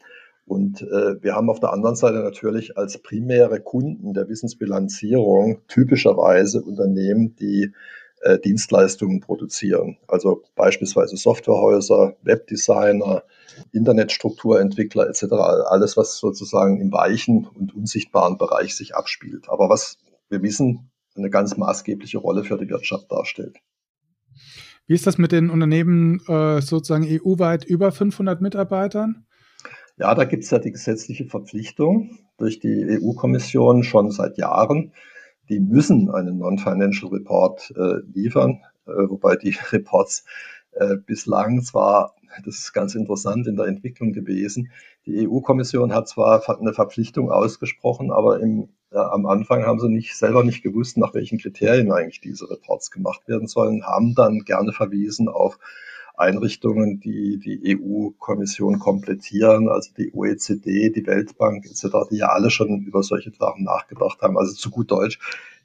Und 0.45 0.81
äh, 0.81 1.21
wir 1.23 1.35
haben 1.35 1.49
auf 1.49 1.59
der 1.59 1.73
anderen 1.73 1.95
Seite 1.95 2.19
natürlich 2.19 2.77
als 2.77 2.99
primäre 2.99 3.59
Kunden 3.59 4.13
der 4.13 4.29
Wissensbilanzierung 4.29 5.61
typischerweise 5.67 6.61
Unternehmen, 6.61 7.35
die 7.35 7.73
äh, 8.21 8.39
Dienstleistungen 8.39 9.21
produzieren. 9.21 9.97
Also 10.07 10.43
beispielsweise 10.55 11.17
Softwarehäuser, 11.17 12.15
Webdesigner, 12.21 13.23
Internetstrukturentwickler 13.71 15.07
etc. 15.07 15.33
Alles, 15.33 15.97
was 15.97 16.17
sozusagen 16.19 16.79
im 16.79 16.91
weichen 16.91 17.47
und 17.47 17.75
unsichtbaren 17.75 18.37
Bereich 18.37 18.75
sich 18.75 18.95
abspielt. 18.95 19.49
Aber 19.49 19.69
was 19.69 19.97
wir 20.29 20.41
wissen, 20.41 20.91
eine 21.15 21.29
ganz 21.29 21.57
maßgebliche 21.57 22.17
Rolle 22.17 22.43
für 22.43 22.57
die 22.57 22.69
Wirtschaft 22.69 23.11
darstellt. 23.11 23.57
Wie 24.87 24.93
ist 24.93 25.07
das 25.07 25.17
mit 25.17 25.31
den 25.31 25.49
Unternehmen 25.49 26.19
äh, 26.27 26.61
sozusagen 26.61 27.05
EU-weit 27.07 27.63
über 27.63 27.91
500 27.91 28.41
Mitarbeitern? 28.41 29.24
Ja, 29.97 30.13
da 30.13 30.25
gibt 30.25 30.43
es 30.43 30.49
ja 30.49 30.59
die 30.59 30.71
gesetzliche 30.71 31.25
Verpflichtung 31.25 32.17
durch 32.37 32.59
die 32.59 32.99
EU-Kommission 33.01 33.83
schon 33.83 34.11
seit 34.11 34.37
Jahren. 34.37 34.91
Die 35.47 35.59
müssen 35.59 36.09
einen 36.09 36.37
Non-Financial 36.37 37.09
Report 37.11 37.73
äh, 37.77 38.01
liefern, 38.13 38.61
äh, 38.87 38.91
wobei 38.91 39.37
die 39.37 39.55
Reports 39.71 40.25
äh, 40.71 40.97
bislang 40.97 41.61
zwar, 41.61 42.15
das 42.43 42.55
ist 42.55 42.73
ganz 42.73 42.95
interessant 42.95 43.47
in 43.47 43.55
der 43.55 43.67
Entwicklung 43.67 44.11
gewesen, 44.11 44.69
die 45.05 45.29
EU-Kommission 45.29 45.93
hat 45.93 46.09
zwar 46.09 46.43
eine 46.59 46.73
Verpflichtung 46.73 47.31
ausgesprochen, 47.31 48.11
aber 48.11 48.41
im, 48.41 48.67
am 48.91 49.25
Anfang 49.25 49.65
haben 49.65 49.79
sie 49.79 49.87
nicht 49.87 50.17
selber 50.17 50.43
nicht 50.43 50.61
gewusst, 50.61 50.97
nach 50.97 51.13
welchen 51.13 51.37
Kriterien 51.37 51.91
eigentlich 51.93 52.19
diese 52.19 52.49
Reports 52.49 52.91
gemacht 52.91 53.27
werden 53.27 53.47
sollen, 53.47 53.85
haben 53.85 54.13
dann 54.13 54.39
gerne 54.39 54.73
verwiesen 54.73 55.29
auf 55.29 55.57
Einrichtungen, 56.17 56.99
die 56.99 57.37
die 57.37 57.77
EU-Kommission 57.77 58.79
komplettieren, 58.79 59.69
also 59.69 59.91
die 59.97 60.13
OECD, 60.13 60.89
die 60.89 61.05
Weltbank 61.05 61.65
etc., 61.65 62.09
die 62.09 62.17
ja 62.17 62.27
alle 62.27 62.49
schon 62.49 62.81
über 62.81 63.03
solche 63.03 63.31
Sachen 63.31 63.63
nachgedacht 63.63 64.21
haben. 64.21 64.37
Also 64.37 64.53
zu 64.53 64.69
gut 64.69 64.91
Deutsch. 64.91 65.19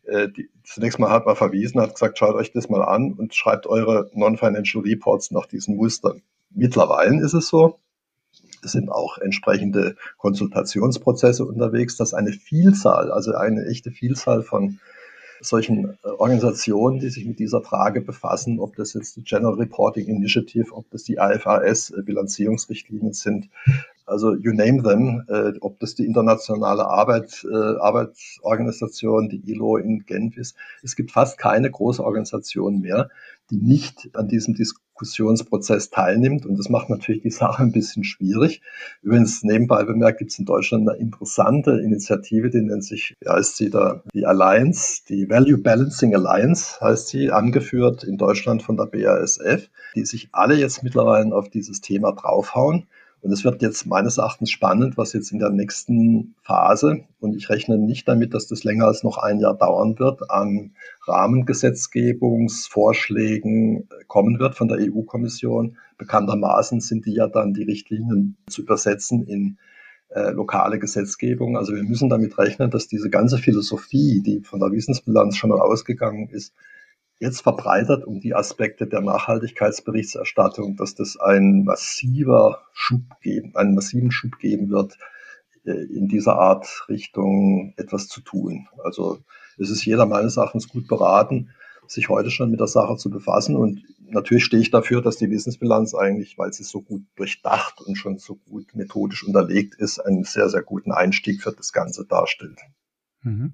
Äh, 0.04 0.28
die, 0.28 0.48
zunächst 0.64 0.98
mal 0.98 1.10
hat 1.10 1.26
man 1.26 1.36
verwiesen, 1.36 1.80
hat 1.80 1.94
gesagt, 1.94 2.18
schaut 2.18 2.34
euch 2.34 2.52
das 2.52 2.68
mal 2.68 2.82
an 2.82 3.12
und 3.12 3.34
schreibt 3.34 3.66
eure 3.66 4.10
Non-Financial 4.14 4.82
Reports 4.82 5.30
nach 5.30 5.46
diesen 5.46 5.76
Mustern. 5.76 6.22
Mittlerweile 6.50 7.22
ist 7.22 7.34
es 7.34 7.48
so, 7.48 7.78
es 8.62 8.72
sind 8.72 8.90
auch 8.90 9.18
entsprechende 9.18 9.96
Konsultationsprozesse 10.18 11.44
unterwegs, 11.44 11.96
dass 11.96 12.14
eine 12.14 12.32
Vielzahl, 12.32 13.10
also 13.10 13.32
eine 13.32 13.66
echte 13.66 13.90
Vielzahl 13.90 14.42
von 14.42 14.80
solchen 15.40 15.98
äh, 16.02 16.08
Organisationen, 16.18 17.00
die 17.00 17.08
sich 17.08 17.24
mit 17.24 17.38
dieser 17.38 17.62
Frage 17.62 18.00
befassen, 18.00 18.60
ob 18.60 18.76
das 18.76 18.94
jetzt 18.94 19.16
die 19.16 19.24
General 19.24 19.54
Reporting 19.54 20.06
Initiative, 20.06 20.72
ob 20.72 20.90
das 20.90 21.04
die 21.04 21.16
IFRS 21.16 21.90
äh, 21.90 22.02
Bilanzierungsrichtlinien 22.02 23.12
sind, 23.12 23.48
also 24.06 24.34
you 24.34 24.52
name 24.52 24.82
them, 24.82 25.24
äh, 25.28 25.52
ob 25.60 25.78
das 25.80 25.94
die 25.94 26.04
internationale 26.04 26.86
Arbeit, 26.86 27.46
Arbeitsorganisation, 27.50 29.28
die 29.28 29.52
ILO 29.52 29.76
in 29.76 30.04
Genf 30.04 30.36
ist. 30.36 30.56
Es 30.82 30.96
gibt 30.96 31.12
fast 31.12 31.38
keine 31.38 31.70
große 31.70 32.02
Organisation 32.02 32.80
mehr, 32.80 33.08
die 33.50 33.56
nicht 33.56 34.10
an 34.14 34.28
diesem 34.28 34.54
Diskussionsprozess 35.00 35.90
teilnimmt. 35.90 36.46
Und 36.46 36.58
das 36.58 36.68
macht 36.68 36.90
natürlich 36.90 37.22
die 37.22 37.30
Sache 37.30 37.62
ein 37.62 37.72
bisschen 37.72 38.04
schwierig. 38.04 38.60
Übrigens, 39.02 39.42
nebenbei 39.42 39.84
bemerkt, 39.84 40.18
gibt 40.18 40.30
es 40.30 40.38
in 40.38 40.44
Deutschland 40.44 40.88
eine 40.88 40.98
interessante 40.98 41.80
Initiative, 41.80 42.50
die 42.50 42.60
nennt 42.60 42.84
sich, 42.84 43.16
wie 43.20 43.28
heißt 43.28 43.56
sie 43.56 43.70
da, 43.70 44.02
die 44.14 44.26
Alliance, 44.26 45.02
die 45.08 45.28
Value 45.28 45.58
Balancing 45.58 46.14
Alliance 46.14 46.80
heißt 46.80 47.08
sie, 47.08 47.30
angeführt 47.30 48.04
in 48.04 48.18
Deutschland 48.18 48.62
von 48.62 48.76
der 48.76 48.86
BASF, 48.86 49.68
die 49.94 50.04
sich 50.04 50.28
alle 50.32 50.54
jetzt 50.54 50.82
mittlerweile 50.82 51.34
auf 51.34 51.48
dieses 51.48 51.80
Thema 51.80 52.12
draufhauen 52.12 52.86
Und 53.22 53.32
es 53.32 53.44
wird 53.44 53.60
jetzt 53.60 53.84
meines 53.86 54.16
Erachtens 54.16 54.50
spannend, 54.50 54.96
was 54.96 55.12
jetzt 55.12 55.30
in 55.30 55.38
der 55.38 55.50
nächsten 55.50 56.34
Phase, 56.42 57.04
und 57.20 57.36
ich 57.36 57.50
rechne 57.50 57.76
nicht 57.76 58.08
damit, 58.08 58.32
dass 58.32 58.46
das 58.46 58.64
länger 58.64 58.86
als 58.86 59.02
noch 59.02 59.18
ein 59.18 59.40
Jahr 59.40 59.54
dauern 59.56 59.98
wird, 59.98 60.30
an 60.30 60.72
Rahmengesetzgebungsvorschlägen 61.06 63.90
kommen 64.06 64.38
wird 64.38 64.54
von 64.54 64.68
der 64.68 64.78
EU-Kommission. 64.80 65.76
Bekanntermaßen 65.98 66.80
sind 66.80 67.04
die 67.04 67.12
ja 67.12 67.26
dann 67.26 67.52
die 67.52 67.64
Richtlinien 67.64 68.38
zu 68.48 68.62
übersetzen 68.62 69.26
in 69.26 69.58
äh, 70.08 70.30
lokale 70.30 70.78
Gesetzgebung. 70.78 71.58
Also 71.58 71.74
wir 71.74 71.82
müssen 71.82 72.08
damit 72.08 72.38
rechnen, 72.38 72.70
dass 72.70 72.88
diese 72.88 73.10
ganze 73.10 73.36
Philosophie, 73.36 74.22
die 74.24 74.40
von 74.40 74.60
der 74.60 74.72
Wissensbilanz 74.72 75.36
schon 75.36 75.50
mal 75.50 75.60
ausgegangen 75.60 76.30
ist, 76.30 76.54
jetzt 77.20 77.42
verbreitert 77.42 78.04
um 78.04 78.18
die 78.20 78.34
Aspekte 78.34 78.86
der 78.86 79.02
Nachhaltigkeitsberichterstattung, 79.02 80.76
dass 80.76 80.94
das 80.94 81.16
ein 81.18 81.64
massiver 81.64 82.62
Schub 82.72 83.20
geben, 83.20 83.54
einen 83.54 83.74
massiven 83.74 84.10
Schub 84.10 84.38
geben 84.38 84.70
wird, 84.70 84.98
äh, 85.64 85.70
in 85.70 86.08
dieser 86.08 86.36
Art 86.36 86.86
Richtung 86.88 87.74
etwas 87.76 88.08
zu 88.08 88.22
tun. 88.22 88.68
Also 88.82 89.18
es 89.58 89.70
ist 89.70 89.84
jeder 89.84 90.06
meines 90.06 90.38
Erachtens 90.38 90.68
gut 90.68 90.88
beraten, 90.88 91.50
sich 91.86 92.08
heute 92.08 92.30
schon 92.30 92.50
mit 92.50 92.60
der 92.60 92.66
Sache 92.68 92.96
zu 92.96 93.10
befassen. 93.10 93.54
Und 93.54 93.84
natürlich 94.08 94.44
stehe 94.44 94.62
ich 94.62 94.70
dafür, 94.70 95.02
dass 95.02 95.18
die 95.18 95.30
Wissensbilanz 95.30 95.94
eigentlich, 95.94 96.38
weil 96.38 96.54
sie 96.54 96.64
so 96.64 96.80
gut 96.80 97.02
durchdacht 97.16 97.82
und 97.82 97.96
schon 97.96 98.18
so 98.18 98.36
gut 98.36 98.74
methodisch 98.74 99.26
unterlegt 99.26 99.74
ist, 99.74 99.98
einen 99.98 100.24
sehr, 100.24 100.48
sehr 100.48 100.62
guten 100.62 100.92
Einstieg 100.92 101.42
für 101.42 101.52
das 101.52 101.74
Ganze 101.74 102.06
darstellt. 102.06 102.60
Mhm. 103.22 103.52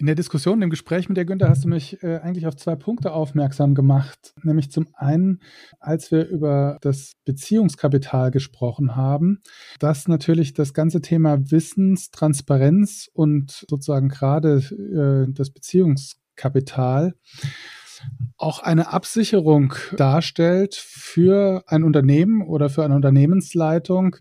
In 0.00 0.06
der 0.06 0.14
Diskussion, 0.14 0.62
im 0.62 0.70
Gespräch 0.70 1.10
mit 1.10 1.18
der 1.18 1.26
Günther, 1.26 1.50
hast 1.50 1.64
du 1.64 1.68
mich 1.68 2.02
äh, 2.02 2.20
eigentlich 2.22 2.46
auf 2.46 2.56
zwei 2.56 2.74
Punkte 2.74 3.12
aufmerksam 3.12 3.74
gemacht. 3.74 4.32
Nämlich 4.42 4.70
zum 4.70 4.88
einen, 4.94 5.42
als 5.78 6.10
wir 6.10 6.26
über 6.26 6.78
das 6.80 7.16
Beziehungskapital 7.26 8.30
gesprochen 8.30 8.96
haben, 8.96 9.42
dass 9.78 10.08
natürlich 10.08 10.54
das 10.54 10.72
ganze 10.72 11.02
Thema 11.02 11.50
Wissenstransparenz 11.50 13.10
und 13.12 13.66
sozusagen 13.68 14.08
gerade 14.08 15.26
äh, 15.28 15.30
das 15.34 15.50
Beziehungskapital 15.50 17.14
auch 18.38 18.60
eine 18.60 18.94
Absicherung 18.94 19.74
darstellt 19.98 20.76
für 20.76 21.62
ein 21.66 21.84
Unternehmen 21.84 22.40
oder 22.40 22.70
für 22.70 22.84
eine 22.84 22.94
Unternehmensleitung, 22.94 24.16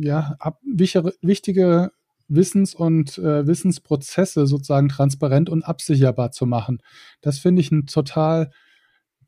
ja, 0.00 0.34
ab, 0.40 0.58
wichtige 0.64 1.92
Wissens- 2.28 2.74
und 2.74 3.18
äh, 3.18 3.46
Wissensprozesse 3.46 4.46
sozusagen 4.46 4.88
transparent 4.88 5.50
und 5.50 5.62
absicherbar 5.62 6.30
zu 6.30 6.46
machen. 6.46 6.78
Das 7.20 7.38
finde 7.38 7.60
ich 7.60 7.70
einen 7.72 7.86
total 7.86 8.50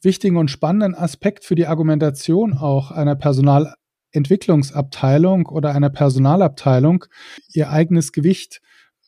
wichtigen 0.03 0.37
und 0.37 0.51
spannenden 0.51 0.95
Aspekt 0.95 1.45
für 1.45 1.55
die 1.55 1.67
Argumentation 1.67 2.55
auch 2.55 2.91
einer 2.91 3.17
Personalentwicklungsabteilung 3.17 5.47
oder 5.47 5.75
einer 5.75 5.91
Personalabteilung, 5.91 7.05
ihr 7.53 7.71
eigenes 7.71 8.13
Gewicht 8.13 8.61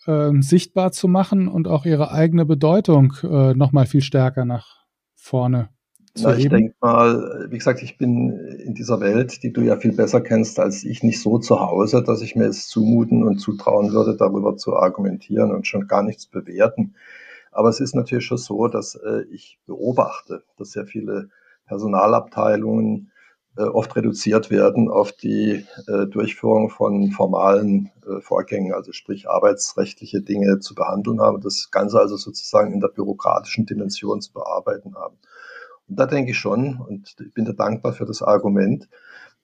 äh, 0.06 0.30
sichtbar 0.40 0.92
zu 0.92 1.08
machen 1.08 1.48
und 1.48 1.68
auch 1.68 1.84
ihre 1.84 2.12
eigene 2.12 2.46
Bedeutung 2.46 3.12
äh, 3.22 3.54
nochmal 3.54 3.86
viel 3.86 4.02
stärker 4.02 4.44
nach 4.44 4.84
vorne 5.14 5.70
na, 6.18 6.36
ich 6.36 6.48
denke 6.48 6.74
mal, 6.80 7.46
wie 7.50 7.58
gesagt, 7.58 7.82
ich 7.82 7.98
bin 7.98 8.30
in 8.64 8.74
dieser 8.74 9.00
Welt, 9.00 9.42
die 9.42 9.52
du 9.52 9.60
ja 9.62 9.76
viel 9.76 9.92
besser 9.92 10.20
kennst 10.20 10.58
als 10.58 10.84
ich, 10.84 11.02
nicht 11.02 11.20
so 11.20 11.38
zu 11.38 11.60
Hause, 11.60 12.02
dass 12.02 12.22
ich 12.22 12.36
mir 12.36 12.46
es 12.46 12.68
zumuten 12.68 13.22
und 13.22 13.38
zutrauen 13.38 13.92
würde, 13.92 14.16
darüber 14.16 14.56
zu 14.56 14.76
argumentieren 14.76 15.52
und 15.52 15.66
schon 15.66 15.86
gar 15.86 16.02
nichts 16.02 16.26
bewerten. 16.26 16.94
Aber 17.52 17.68
es 17.68 17.80
ist 17.80 17.94
natürlich 17.94 18.26
schon 18.26 18.38
so, 18.38 18.68
dass 18.68 18.94
äh, 18.96 19.22
ich 19.30 19.58
beobachte, 19.66 20.44
dass 20.58 20.72
sehr 20.72 20.86
viele 20.86 21.30
Personalabteilungen 21.66 23.10
äh, 23.56 23.62
oft 23.62 23.96
reduziert 23.96 24.50
werden 24.50 24.90
auf 24.90 25.12
die 25.12 25.64
äh, 25.86 26.06
Durchführung 26.06 26.68
von 26.68 27.10
formalen 27.10 27.90
äh, 28.06 28.20
Vorgängen, 28.20 28.74
also 28.74 28.92
sprich 28.92 29.28
arbeitsrechtliche 29.28 30.20
Dinge 30.20 30.58
zu 30.58 30.74
behandeln 30.74 31.20
haben, 31.20 31.40
das 31.40 31.70
Ganze 31.70 31.98
also 31.98 32.16
sozusagen 32.16 32.72
in 32.72 32.80
der 32.80 32.88
bürokratischen 32.88 33.64
Dimension 33.64 34.20
zu 34.20 34.32
bearbeiten 34.32 34.94
haben. 34.94 35.16
Und 35.88 35.98
da 35.98 36.06
denke 36.06 36.32
ich 36.32 36.38
schon, 36.38 36.78
und 36.80 37.14
ich 37.20 37.32
bin 37.32 37.44
da 37.44 37.52
dankbar 37.52 37.92
für 37.92 38.06
das 38.06 38.22
Argument, 38.22 38.88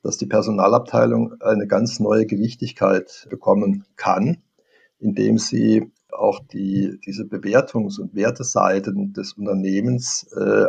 dass 0.03 0.17
die 0.17 0.27
Personalabteilung 0.27 1.41
eine 1.41 1.67
ganz 1.67 2.01
neue 2.01 2.27
Gewichtigkeit 2.27 3.27
bekommen 3.31 3.85
kann, 3.97 4.43
indem 4.99 5.39
sie 5.39 5.93
auch 6.11 6.41
die, 6.41 6.99
diese 7.05 7.25
Bewertungs- 7.25 8.01
und 8.01 8.15
Werteseiten 8.15 9.13
des 9.13 9.35
Unternehmens 9.35 10.25
äh, 10.37 10.67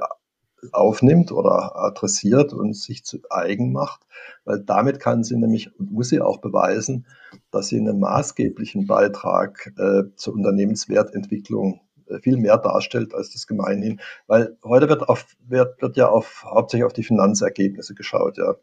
aufnimmt 0.72 1.32
oder 1.32 1.76
adressiert 1.76 2.54
und 2.54 2.74
sich 2.74 3.04
zu 3.04 3.20
eigen 3.30 3.74
macht, 3.74 4.02
weil 4.46 4.60
damit 4.60 5.00
kann 5.00 5.24
sie 5.24 5.36
nämlich 5.36 5.78
und 5.78 5.92
muss 5.92 6.10
sie 6.10 6.22
auch 6.22 6.40
beweisen, 6.40 7.06
dass 7.52 7.68
sie 7.68 7.78
einen 7.78 8.00
maßgeblichen 8.00 8.88
Beitrag 8.88 9.74
äh, 9.78 10.04
zur 10.16 10.34
Unternehmenswertentwicklung 10.34 11.82
viel 12.22 12.38
mehr 12.38 12.58
darstellt 12.58 13.14
als 13.14 13.32
das 13.32 13.48
gemeinhin, 13.48 14.00
weil 14.28 14.58
heute 14.64 14.90
wird, 14.90 15.08
auf, 15.10 15.26
wird, 15.48 15.82
wird 15.82 15.98
ja 15.98 16.10
auf, 16.10 16.44
hauptsächlich 16.46 16.86
auf 16.86 16.94
die 16.94 17.04
Finanzergebnisse 17.04 17.96
geschaut, 17.96 18.38
ja. 18.38 18.56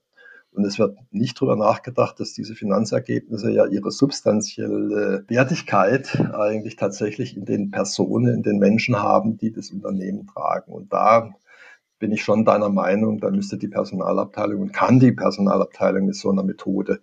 Und 0.53 0.65
es 0.65 0.81
wird 0.81 0.99
nicht 1.13 1.37
darüber 1.37 1.55
nachgedacht, 1.55 2.19
dass 2.19 2.33
diese 2.33 2.57
Finanzergebnisse 2.57 3.53
ja 3.53 3.67
ihre 3.67 3.93
substanzielle 3.93 5.25
Wertigkeit 5.29 6.19
eigentlich 6.33 6.75
tatsächlich 6.75 7.37
in 7.37 7.45
den 7.45 7.71
Personen, 7.71 8.35
in 8.35 8.43
den 8.43 8.59
Menschen 8.59 9.01
haben, 9.01 9.39
die 9.39 9.53
das 9.53 9.71
Unternehmen 9.71 10.27
tragen. 10.27 10.73
Und 10.73 10.93
da 10.93 11.31
bin 12.01 12.11
ich 12.11 12.25
schon 12.25 12.45
deiner 12.45 12.71
Meinung, 12.71 13.21
da 13.21 13.31
müsste 13.31 13.59
die 13.59 13.69
Personalabteilung 13.69 14.63
und 14.63 14.73
kann 14.73 14.99
die 14.99 15.13
Personalabteilung 15.13 16.07
mit 16.07 16.17
so 16.17 16.31
einer 16.31 16.43
Methode 16.43 17.01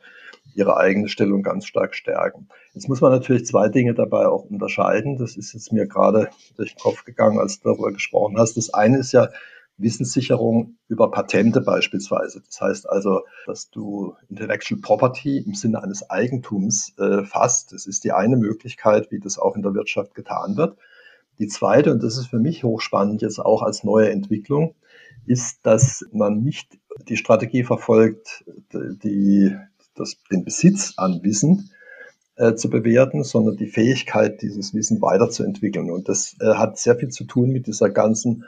ihre 0.58 0.76
eigene 0.76 1.08
Stellung 1.08 1.43
ganz 1.43 1.67
stark 1.67 1.93
stärken. 1.93 2.50
Jetzt 2.74 2.89
muss 2.89 3.00
man 3.00 3.12
natürlich 3.12 3.46
zwei 3.46 3.70
Dinge 3.70 3.93
dabei 3.93 4.28
auch 4.28 4.43
unterscheiden. 4.43 5.17
Das 5.17 5.38
ist 5.38 5.54
jetzt 5.54 5.72
mir 5.72 5.88
gerade 5.88 6.30
durch 6.56 6.74
den 6.74 6.80
Kopf 6.80 7.06
gegangen, 7.06 7.39
als 7.39 7.60
du 7.60 7.70
darüber 7.70 7.91
gesprochen 7.91 8.38
hast. 8.39 8.58
Das 8.58 8.74
eine 8.74 8.98
ist 8.98 9.12
ja 9.12 9.30
Wissenssicherung 9.78 10.78
über 10.88 11.12
Patente 11.12 11.62
beispielsweise. 11.62 12.41
Das 12.43 12.60
heißt 12.60 12.89
also, 12.89 13.22
dass 13.46 13.70
du 13.70 14.15
Intellectual 14.30 14.82
Property 14.82 15.38
im 15.38 15.54
Sinne 15.54 15.84
eines 15.84 16.10
Eigentums 16.10 16.96
äh, 16.98 17.24
fasst. 17.24 17.72
Das 17.72 17.86
ist 17.86 18.04
die 18.04 18.12
eine 18.12 18.36
Möglichkeit, 18.36 19.12
wie 19.12 19.20
das 19.20 19.38
auch 19.38 19.56
in 19.56 19.62
der 19.62 19.76
Wirtschaft 19.76 20.15
getan 20.15 20.58
wird. 20.58 20.76
Die 21.38 21.48
zweite, 21.48 21.91
und 21.91 22.02
das 22.02 22.17
ist 22.17 22.28
für 22.28 22.39
mich 22.39 22.63
hochspannend 22.63 23.22
jetzt 23.22 23.38
auch 23.38 23.62
als 23.62 23.84
neue 23.84 24.10
Entwicklung, 24.10 24.74
ist, 25.28 25.60
dass 25.67 26.04
man 26.12 26.41
nicht 26.41 26.80
die 27.08 27.17
Strategie 27.17 27.63
verfolgt, 27.63 28.43
die 28.74 29.56
das, 29.99 30.17
den 30.31 30.43
Besitz 30.43 30.93
an 30.97 31.21
Wissen 31.23 31.71
äh, 32.36 32.55
zu 32.55 32.69
bewerten, 32.69 33.23
sondern 33.23 33.57
die 33.57 33.67
Fähigkeit, 33.67 34.41
dieses 34.41 34.73
Wissen 34.73 35.01
weiterzuentwickeln. 35.01 35.91
Und 35.91 36.07
das 36.07 36.36
äh, 36.39 36.53
hat 36.53 36.77
sehr 36.77 36.95
viel 36.95 37.10
zu 37.10 37.25
tun 37.25 37.49
mit 37.49 37.67
dieser 37.67 37.89
ganzen 37.89 38.45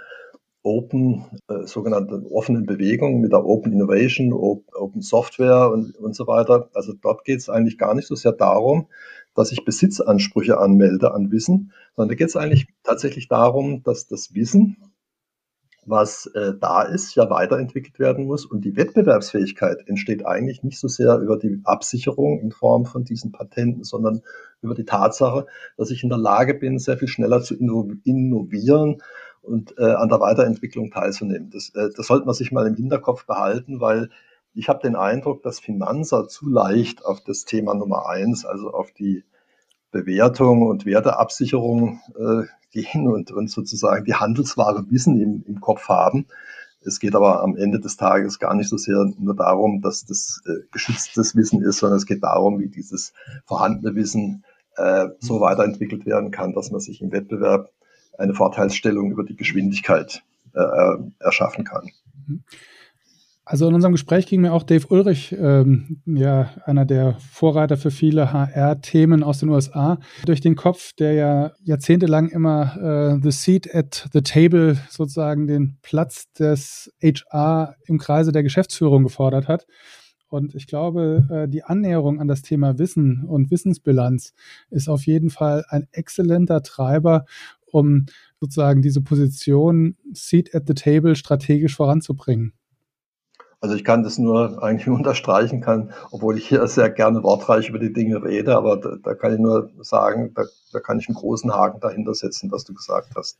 Open, 0.62 1.26
äh, 1.48 1.66
sogenannten 1.66 2.26
offenen 2.28 2.66
Bewegung, 2.66 3.22
mit 3.22 3.32
der 3.32 3.46
Open 3.46 3.72
Innovation, 3.72 4.34
Open 4.34 5.02
Software 5.02 5.72
und, 5.72 5.96
und 5.96 6.16
so 6.16 6.28
weiter. 6.28 6.70
Also 6.74 6.94
dort 6.94 7.24
geht 7.24 7.40
es 7.40 7.50
eigentlich 7.50 7.78
gar 7.78 7.96
nicht 7.96 8.08
so 8.08 8.16
sehr 8.16 8.34
darum, 8.34 8.88
dass 9.36 9.52
ich 9.52 9.64
Besitzansprüche 9.64 10.58
anmelde 10.58 11.14
an 11.14 11.32
Wissen, 11.32 11.72
sondern 11.96 12.10
da 12.10 12.16
geht 12.16 12.28
es 12.28 12.36
eigentlich 12.36 12.68
tatsächlich 12.84 13.28
darum, 13.30 13.84
dass 13.84 14.08
das 14.08 14.34
Wissen, 14.34 14.78
was 15.90 16.28
äh, 16.28 16.54
da 16.60 16.84
ist, 16.84 17.16
ja 17.16 17.30
weiterentwickelt 17.30 18.00
werden 18.00 18.26
muss. 18.26 18.46
Und 18.46 18.64
die 18.64 18.76
Wettbewerbsfähigkeit 18.76 19.88
entsteht 19.88 20.26
eigentlich 20.26 20.64
nicht 20.64 20.80
so 20.80 20.88
sehr 20.88 21.18
über 21.18 21.38
die 21.38 21.62
Absicherung 21.64 22.40
in 22.40 22.52
Form 22.52 22.86
von 22.86 23.04
diesen 23.04 23.32
Patenten, 23.32 23.84
sondern 23.84 24.22
über 24.62 24.76
die 24.76 24.86
Tatsache, 24.86 25.46
dass 25.78 25.92
ich 25.92 26.04
in 26.04 26.10
der 26.10 26.18
Lage 26.18 26.54
bin, 26.54 26.80
sehr 26.80 26.98
viel 26.98 27.08
schneller 27.08 27.42
zu 27.42 27.56
innovieren 27.56 29.02
und 29.42 29.78
äh, 29.78 29.92
an 29.92 30.10
der 30.10 30.20
Weiterentwicklung 30.20 30.92
teilzunehmen. 30.92 31.50
Das, 31.50 31.70
äh, 31.76 31.90
das 31.96 32.08
sollte 32.08 32.26
man 32.26 32.36
sich 32.36 32.52
mal 32.52 32.68
im 32.68 32.76
Hinterkopf 32.76 33.26
behalten, 33.26 33.82
weil 33.82 34.10
ich 34.54 34.70
habe 34.70 34.82
den 34.82 34.96
Eindruck, 34.96 35.44
dass 35.44 35.60
Finanzer 35.60 36.28
zu 36.28 36.50
leicht 36.50 37.06
auf 37.06 37.22
das 37.22 37.46
Thema 37.46 37.74
Nummer 37.74 38.08
eins, 38.08 38.46
also 38.46 38.72
auf 38.72 38.92
die 38.92 39.24
Bewertung 39.92 40.68
und 40.68 40.86
Werteabsicherung 40.86 42.02
äh, 42.16 42.44
gehen 42.72 43.08
und, 43.08 43.32
und 43.32 43.50
sozusagen 43.50 44.06
die 44.06 44.14
Handelsware 44.14 44.86
Wissen 44.90 45.20
im, 45.20 45.44
im 45.48 45.62
Kopf 45.62 45.88
haben. 45.90 46.28
Es 46.82 47.00
geht 47.00 47.16
aber 47.16 47.42
am 47.42 47.58
Ende 47.58 47.80
des 47.80 47.98
Tages 47.98 48.40
gar 48.40 48.54
nicht 48.54 48.70
so 48.70 48.78
sehr 48.78 49.12
nur 49.18 49.36
darum, 49.36 49.82
dass 49.82 50.06
das 50.06 50.42
äh, 50.46 50.66
geschütztes 50.72 51.36
Wissen 51.36 51.62
ist, 51.62 51.80
sondern 51.80 51.98
es 51.98 52.06
geht 52.06 52.24
darum, 52.24 52.60
wie 52.60 52.70
dieses 52.70 53.14
vorhandene 53.46 53.96
Wissen 53.96 54.46
äh, 54.78 55.08
so 55.20 55.42
weiterentwickelt 55.42 56.06
werden 56.06 56.32
kann, 56.32 56.54
dass 56.54 56.72
man 56.72 56.80
sich 56.80 57.02
im 57.02 57.12
Wettbewerb 57.12 57.70
eine 58.18 58.34
Vorteilsstellung 58.34 59.12
über 59.12 59.24
die 59.24 59.36
Geschwindigkeit 59.36 60.24
äh, 60.54 60.62
äh 60.62 60.98
erschaffen 61.20 61.66
kann. 61.66 61.90
Mhm. 62.28 62.44
Also 63.52 63.68
in 63.68 63.74
unserem 63.74 63.94
Gespräch 63.94 64.28
ging 64.28 64.42
mir 64.42 64.54
auch 64.54 64.62
Dave 64.62 64.86
Ulrich, 64.90 65.36
ähm, 65.36 66.04
ja, 66.06 66.52
einer 66.66 66.86
der 66.86 67.16
Vorreiter 67.32 67.78
für 67.78 67.90
viele 67.90 68.32
HR-Themen 68.32 69.24
aus 69.24 69.40
den 69.40 69.50
USA, 69.50 69.98
durch 70.24 70.40
den 70.40 70.56
Kopf, 70.56 70.94
der 70.94 71.14
ja 71.14 71.52
jahrzehntelang 71.64 72.30
immer 72.30 72.78
äh, 72.78 73.20
the 73.24 73.32
seat 73.32 73.74
at 73.74 74.08
the 74.14 74.22
table, 74.22 74.78
sozusagen 74.92 75.48
den 75.48 75.80
Platz 75.82 76.32
des 76.34 76.94
HR 77.02 77.74
im 77.88 77.98
Kreise 77.98 78.32
der 78.32 78.44
Geschäftsführung 78.44 79.02
gefordert 79.02 79.48
hat. 79.48 79.66
Und 80.28 80.54
ich 80.54 80.68
glaube, 80.68 81.26
äh, 81.32 81.48
die 81.48 81.64
Annäherung 81.64 82.20
an 82.20 82.28
das 82.28 82.44
Thema 82.44 82.78
Wissen 82.78 83.26
und 83.26 83.50
Wissensbilanz 83.50 84.36
ist 84.70 84.90
auf 84.90 85.08
jeden 85.08 85.32
Fall 85.32 85.66
ein 85.70 85.88
exzellenter 85.92 86.62
Treiber, 86.62 87.26
um 87.72 88.06
sozusagen 88.40 88.84
diese 88.84 89.02
Position 89.02 89.98
Seat 90.14 90.54
at 90.54 90.68
the 90.68 90.76
Table 90.76 91.16
strategisch 91.16 91.76
voranzubringen. 91.76 92.54
Also 93.62 93.76
ich 93.76 93.84
kann 93.84 94.04
das 94.04 94.18
nur 94.18 94.64
eigentlich 94.64 94.88
unterstreichen 94.96 95.62
kann, 95.62 95.92
obwohl 96.12 96.38
ich 96.38 96.48
hier 96.48 96.66
sehr 96.68 96.90
gerne 96.90 97.24
wortreich 97.24 97.70
über 97.70 97.80
die 97.80 97.94
Dinge 97.94 98.24
rede, 98.24 98.56
aber 98.56 98.78
da, 98.78 98.96
da 99.02 99.14
kann 99.14 99.34
ich 99.34 99.40
nur 99.40 99.72
sagen, 99.82 100.34
da, 100.34 100.44
da 100.72 100.80
kann 100.80 101.00
ich 101.00 101.08
einen 101.08 101.16
großen 101.16 101.54
Haken 101.54 101.80
dahinter 101.80 102.14
setzen, 102.14 102.52
was 102.52 102.64
du 102.64 102.74
gesagt 102.74 103.14
hast. 103.16 103.40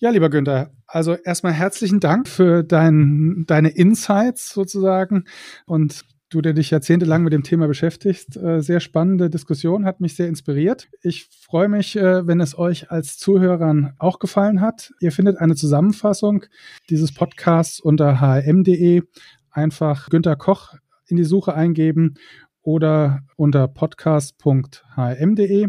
Ja, 0.00 0.10
lieber 0.10 0.30
Günther, 0.30 0.70
also 0.86 1.14
erstmal 1.14 1.52
herzlichen 1.52 1.98
Dank 1.98 2.28
für 2.28 2.62
dein, 2.62 3.44
deine 3.48 3.70
Insights 3.70 4.50
sozusagen 4.50 5.24
und 5.66 6.04
du, 6.30 6.40
der 6.40 6.52
dich 6.52 6.70
jahrzehntelang 6.70 7.22
mit 7.22 7.32
dem 7.32 7.42
Thema 7.42 7.66
beschäftigst. 7.66 8.36
Äh, 8.36 8.60
sehr 8.60 8.80
spannende 8.80 9.30
Diskussion, 9.30 9.84
hat 9.84 10.00
mich 10.00 10.16
sehr 10.16 10.28
inspiriert. 10.28 10.88
Ich 11.02 11.28
freue 11.30 11.68
mich, 11.68 11.96
äh, 11.96 12.26
wenn 12.26 12.40
es 12.40 12.58
euch 12.58 12.90
als 12.90 13.18
Zuhörern 13.18 13.94
auch 13.98 14.18
gefallen 14.18 14.60
hat. 14.60 14.92
Ihr 15.00 15.12
findet 15.12 15.38
eine 15.38 15.54
Zusammenfassung 15.54 16.44
dieses 16.90 17.12
Podcasts 17.12 17.80
unter 17.80 18.20
hm.de. 18.20 19.02
Einfach 19.50 20.08
Günter 20.10 20.36
Koch 20.36 20.74
in 21.06 21.16
die 21.16 21.24
Suche 21.24 21.54
eingeben 21.54 22.14
oder 22.62 23.20
unter 23.36 23.66
podcast.hm.de. 23.66 25.68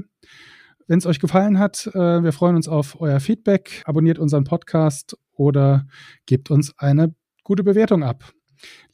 Wenn 0.88 0.98
es 0.98 1.06
euch 1.06 1.20
gefallen 1.20 1.60
hat, 1.60 1.88
äh, 1.94 2.24
wir 2.24 2.34
freuen 2.34 2.56
uns 2.56 2.68
auf 2.68 3.00
euer 3.00 3.20
Feedback. 3.20 3.84
Abonniert 3.86 4.20
unseren 4.20 4.44
Podcast 4.44 5.16
oder 5.32 5.86
gebt 6.26 6.52
uns 6.52 6.78
eine 6.78 7.14
gute 7.44 7.64
Bewertung 7.64 8.04
ab. 8.04 8.34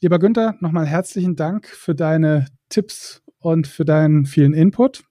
Lieber 0.00 0.18
Günther, 0.18 0.54
nochmal 0.60 0.86
herzlichen 0.86 1.36
Dank 1.36 1.66
für 1.68 1.94
deine 1.94 2.46
Tipps 2.68 3.22
und 3.38 3.66
für 3.66 3.84
deinen 3.84 4.26
vielen 4.26 4.54
Input. 4.54 5.04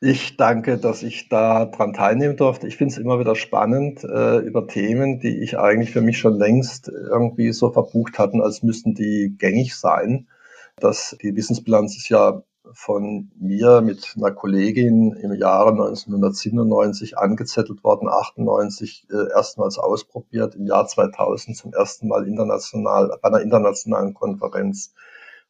Ich 0.00 0.36
danke, 0.36 0.78
dass 0.78 1.02
ich 1.02 1.28
da 1.28 1.66
dran 1.66 1.92
teilnehmen 1.92 2.36
durfte. 2.36 2.68
Ich 2.68 2.76
finde 2.76 2.92
es 2.92 2.98
immer 2.98 3.18
wieder 3.18 3.34
spannend 3.34 4.04
äh, 4.04 4.38
über 4.38 4.68
Themen, 4.68 5.18
die 5.18 5.42
ich 5.42 5.58
eigentlich 5.58 5.90
für 5.90 6.00
mich 6.00 6.18
schon 6.18 6.38
längst 6.38 6.88
irgendwie 6.88 7.52
so 7.52 7.72
verbucht 7.72 8.18
hatten, 8.18 8.40
als 8.40 8.62
müssten 8.62 8.94
die 8.94 9.34
gängig 9.36 9.74
sein. 9.74 10.28
Das, 10.76 11.16
die 11.20 11.34
Wissensbilanz 11.34 11.96
ist 11.96 12.08
ja 12.10 12.42
von 12.72 13.30
mir 13.38 13.80
mit 13.80 14.14
einer 14.16 14.32
Kollegin 14.32 15.12
im 15.12 15.34
Jahre 15.34 15.70
1997 15.70 17.18
angezettelt 17.18 17.82
worden, 17.84 18.08
98 18.08 19.06
äh, 19.10 19.30
erstmals 19.32 19.78
ausprobiert, 19.78 20.54
im 20.54 20.66
Jahr 20.66 20.86
2000 20.86 21.56
zum 21.56 21.72
ersten 21.72 22.08
Mal 22.08 22.26
international 22.26 23.18
bei 23.22 23.28
einer 23.28 23.40
internationalen 23.40 24.14
Konferenz 24.14 24.94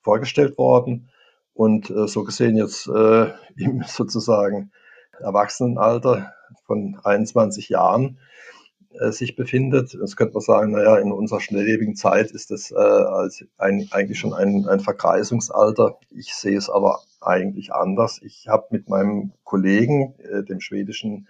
vorgestellt 0.00 0.58
worden 0.58 1.10
und 1.54 1.90
äh, 1.90 2.06
so 2.06 2.24
gesehen 2.24 2.56
jetzt 2.56 2.88
äh, 2.88 3.32
im 3.56 3.82
sozusagen 3.86 4.70
Erwachsenenalter 5.18 6.32
von 6.66 6.98
21 7.02 7.68
Jahren 7.68 8.18
äh, 8.90 9.10
sich 9.10 9.36
befindet. 9.36 9.92
Jetzt 9.92 10.16
könnte 10.16 10.34
man 10.34 10.42
sagen, 10.42 10.72
naja, 10.72 10.96
in 10.98 11.12
unserer 11.12 11.40
schnelllebigen 11.40 11.94
Zeit 11.94 12.30
ist 12.30 12.50
das 12.50 12.70
äh, 12.70 12.76
als 12.76 13.44
ein, 13.58 13.88
eigentlich 13.90 14.18
schon 14.18 14.32
ein, 14.32 14.66
ein 14.66 14.80
Verkreisungsalter. 14.80 15.98
Ich 16.10 16.34
sehe 16.34 16.56
es 16.56 16.70
aber 16.70 17.00
eigentlich 17.20 17.72
anders. 17.72 18.20
Ich 18.22 18.48
habe 18.48 18.66
mit 18.70 18.88
meinem 18.88 19.32
Kollegen, 19.44 20.14
äh, 20.18 20.44
dem 20.44 20.60
schwedischen 20.60 21.28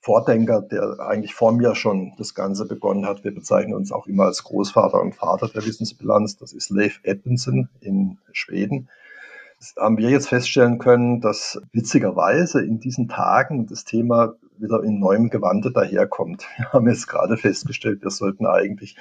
Vordenker, 0.00 0.62
der 0.62 1.00
eigentlich 1.00 1.34
vor 1.34 1.52
mir 1.52 1.74
schon 1.74 2.12
das 2.16 2.34
Ganze 2.34 2.66
begonnen 2.66 3.06
hat. 3.06 3.24
Wir 3.24 3.34
bezeichnen 3.34 3.74
uns 3.74 3.90
auch 3.90 4.06
immer 4.06 4.24
als 4.24 4.44
Großvater 4.44 5.00
und 5.00 5.14
Vater 5.14 5.48
der 5.48 5.66
Wissensbilanz. 5.66 6.36
Das 6.36 6.52
ist 6.52 6.70
Leif 6.70 7.00
Edmundsen 7.02 7.68
in 7.80 8.18
Schweden. 8.32 8.88
Das 9.58 9.74
haben 9.76 9.96
wir 9.96 10.10
jetzt 10.10 10.28
feststellen 10.28 10.78
können, 10.78 11.20
dass 11.20 11.60
witzigerweise 11.72 12.62
in 12.62 12.78
diesen 12.78 13.08
Tagen 13.08 13.66
das 13.66 13.84
Thema 13.84 14.34
wieder 14.58 14.82
in 14.82 14.98
neuem 14.98 15.30
Gewande 15.30 15.72
daherkommt. 15.72 16.46
Wir 16.56 16.72
haben 16.72 16.88
jetzt 16.88 17.08
gerade 17.08 17.36
festgestellt, 17.36 18.02
wir 18.02 18.10
sollten 18.10 18.46
eigentlich 18.46 18.96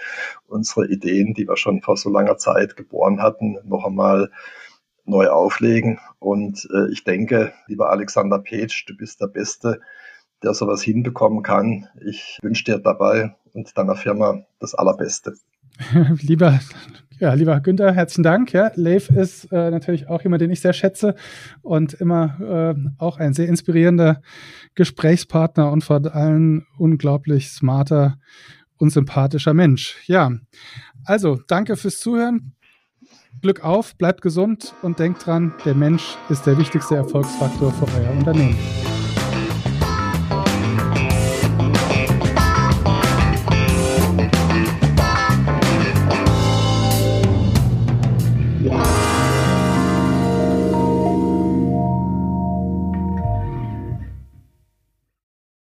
unsere 0.47 0.87
Ideen, 0.87 1.33
die 1.33 1.47
wir 1.47 1.57
schon 1.57 1.81
vor 1.81 1.97
so 1.97 2.09
langer 2.09 2.37
Zeit 2.37 2.75
geboren 2.75 3.21
hatten, 3.21 3.57
noch 3.65 3.85
einmal 3.85 4.31
neu 5.05 5.27
auflegen. 5.27 5.99
Und 6.25 6.67
äh, 6.73 6.91
ich 6.91 7.03
denke, 7.03 7.53
lieber 7.67 7.91
Alexander 7.91 8.39
Page, 8.39 8.85
du 8.87 8.97
bist 8.97 9.21
der 9.21 9.27
Beste, 9.27 9.79
der 10.41 10.55
sowas 10.55 10.81
hinbekommen 10.81 11.43
kann. 11.43 11.87
Ich 12.03 12.39
wünsche 12.41 12.63
dir 12.63 12.79
dabei 12.79 13.35
und 13.53 13.77
deiner 13.77 13.95
Firma 13.95 14.41
das 14.59 14.73
Allerbeste. 14.73 15.35
lieber, 16.21 16.59
ja, 17.19 17.31
lieber 17.35 17.59
Günther, 17.59 17.93
herzlichen 17.93 18.23
Dank. 18.23 18.53
Ja, 18.53 18.71
Leif 18.73 19.11
ist 19.11 19.51
äh, 19.51 19.69
natürlich 19.69 20.07
auch 20.07 20.23
jemand, 20.23 20.41
den 20.41 20.49
ich 20.49 20.61
sehr 20.61 20.73
schätze 20.73 21.13
und 21.61 21.93
immer 21.93 22.73
äh, 22.75 22.89
auch 22.97 23.19
ein 23.19 23.33
sehr 23.33 23.47
inspirierender 23.47 24.23
Gesprächspartner 24.73 25.71
und 25.71 25.83
vor 25.83 26.11
allem 26.15 26.65
unglaublich 26.79 27.51
smarter 27.51 28.17
und 28.77 28.89
sympathischer 28.89 29.53
Mensch. 29.53 29.95
Ja, 30.07 30.31
also 31.03 31.39
danke 31.47 31.77
fürs 31.77 31.99
Zuhören. 31.99 32.55
Glück 33.41 33.63
auf, 33.63 33.95
bleibt 33.95 34.21
gesund 34.21 34.73
und 34.81 34.99
denkt 34.99 35.25
dran, 35.25 35.53
der 35.65 35.75
Mensch 35.75 36.17
ist 36.29 36.45
der 36.45 36.57
wichtigste 36.57 36.95
Erfolgsfaktor 36.95 37.71
für 37.71 37.85
euer 37.99 38.11
Unternehmen. 38.11 38.57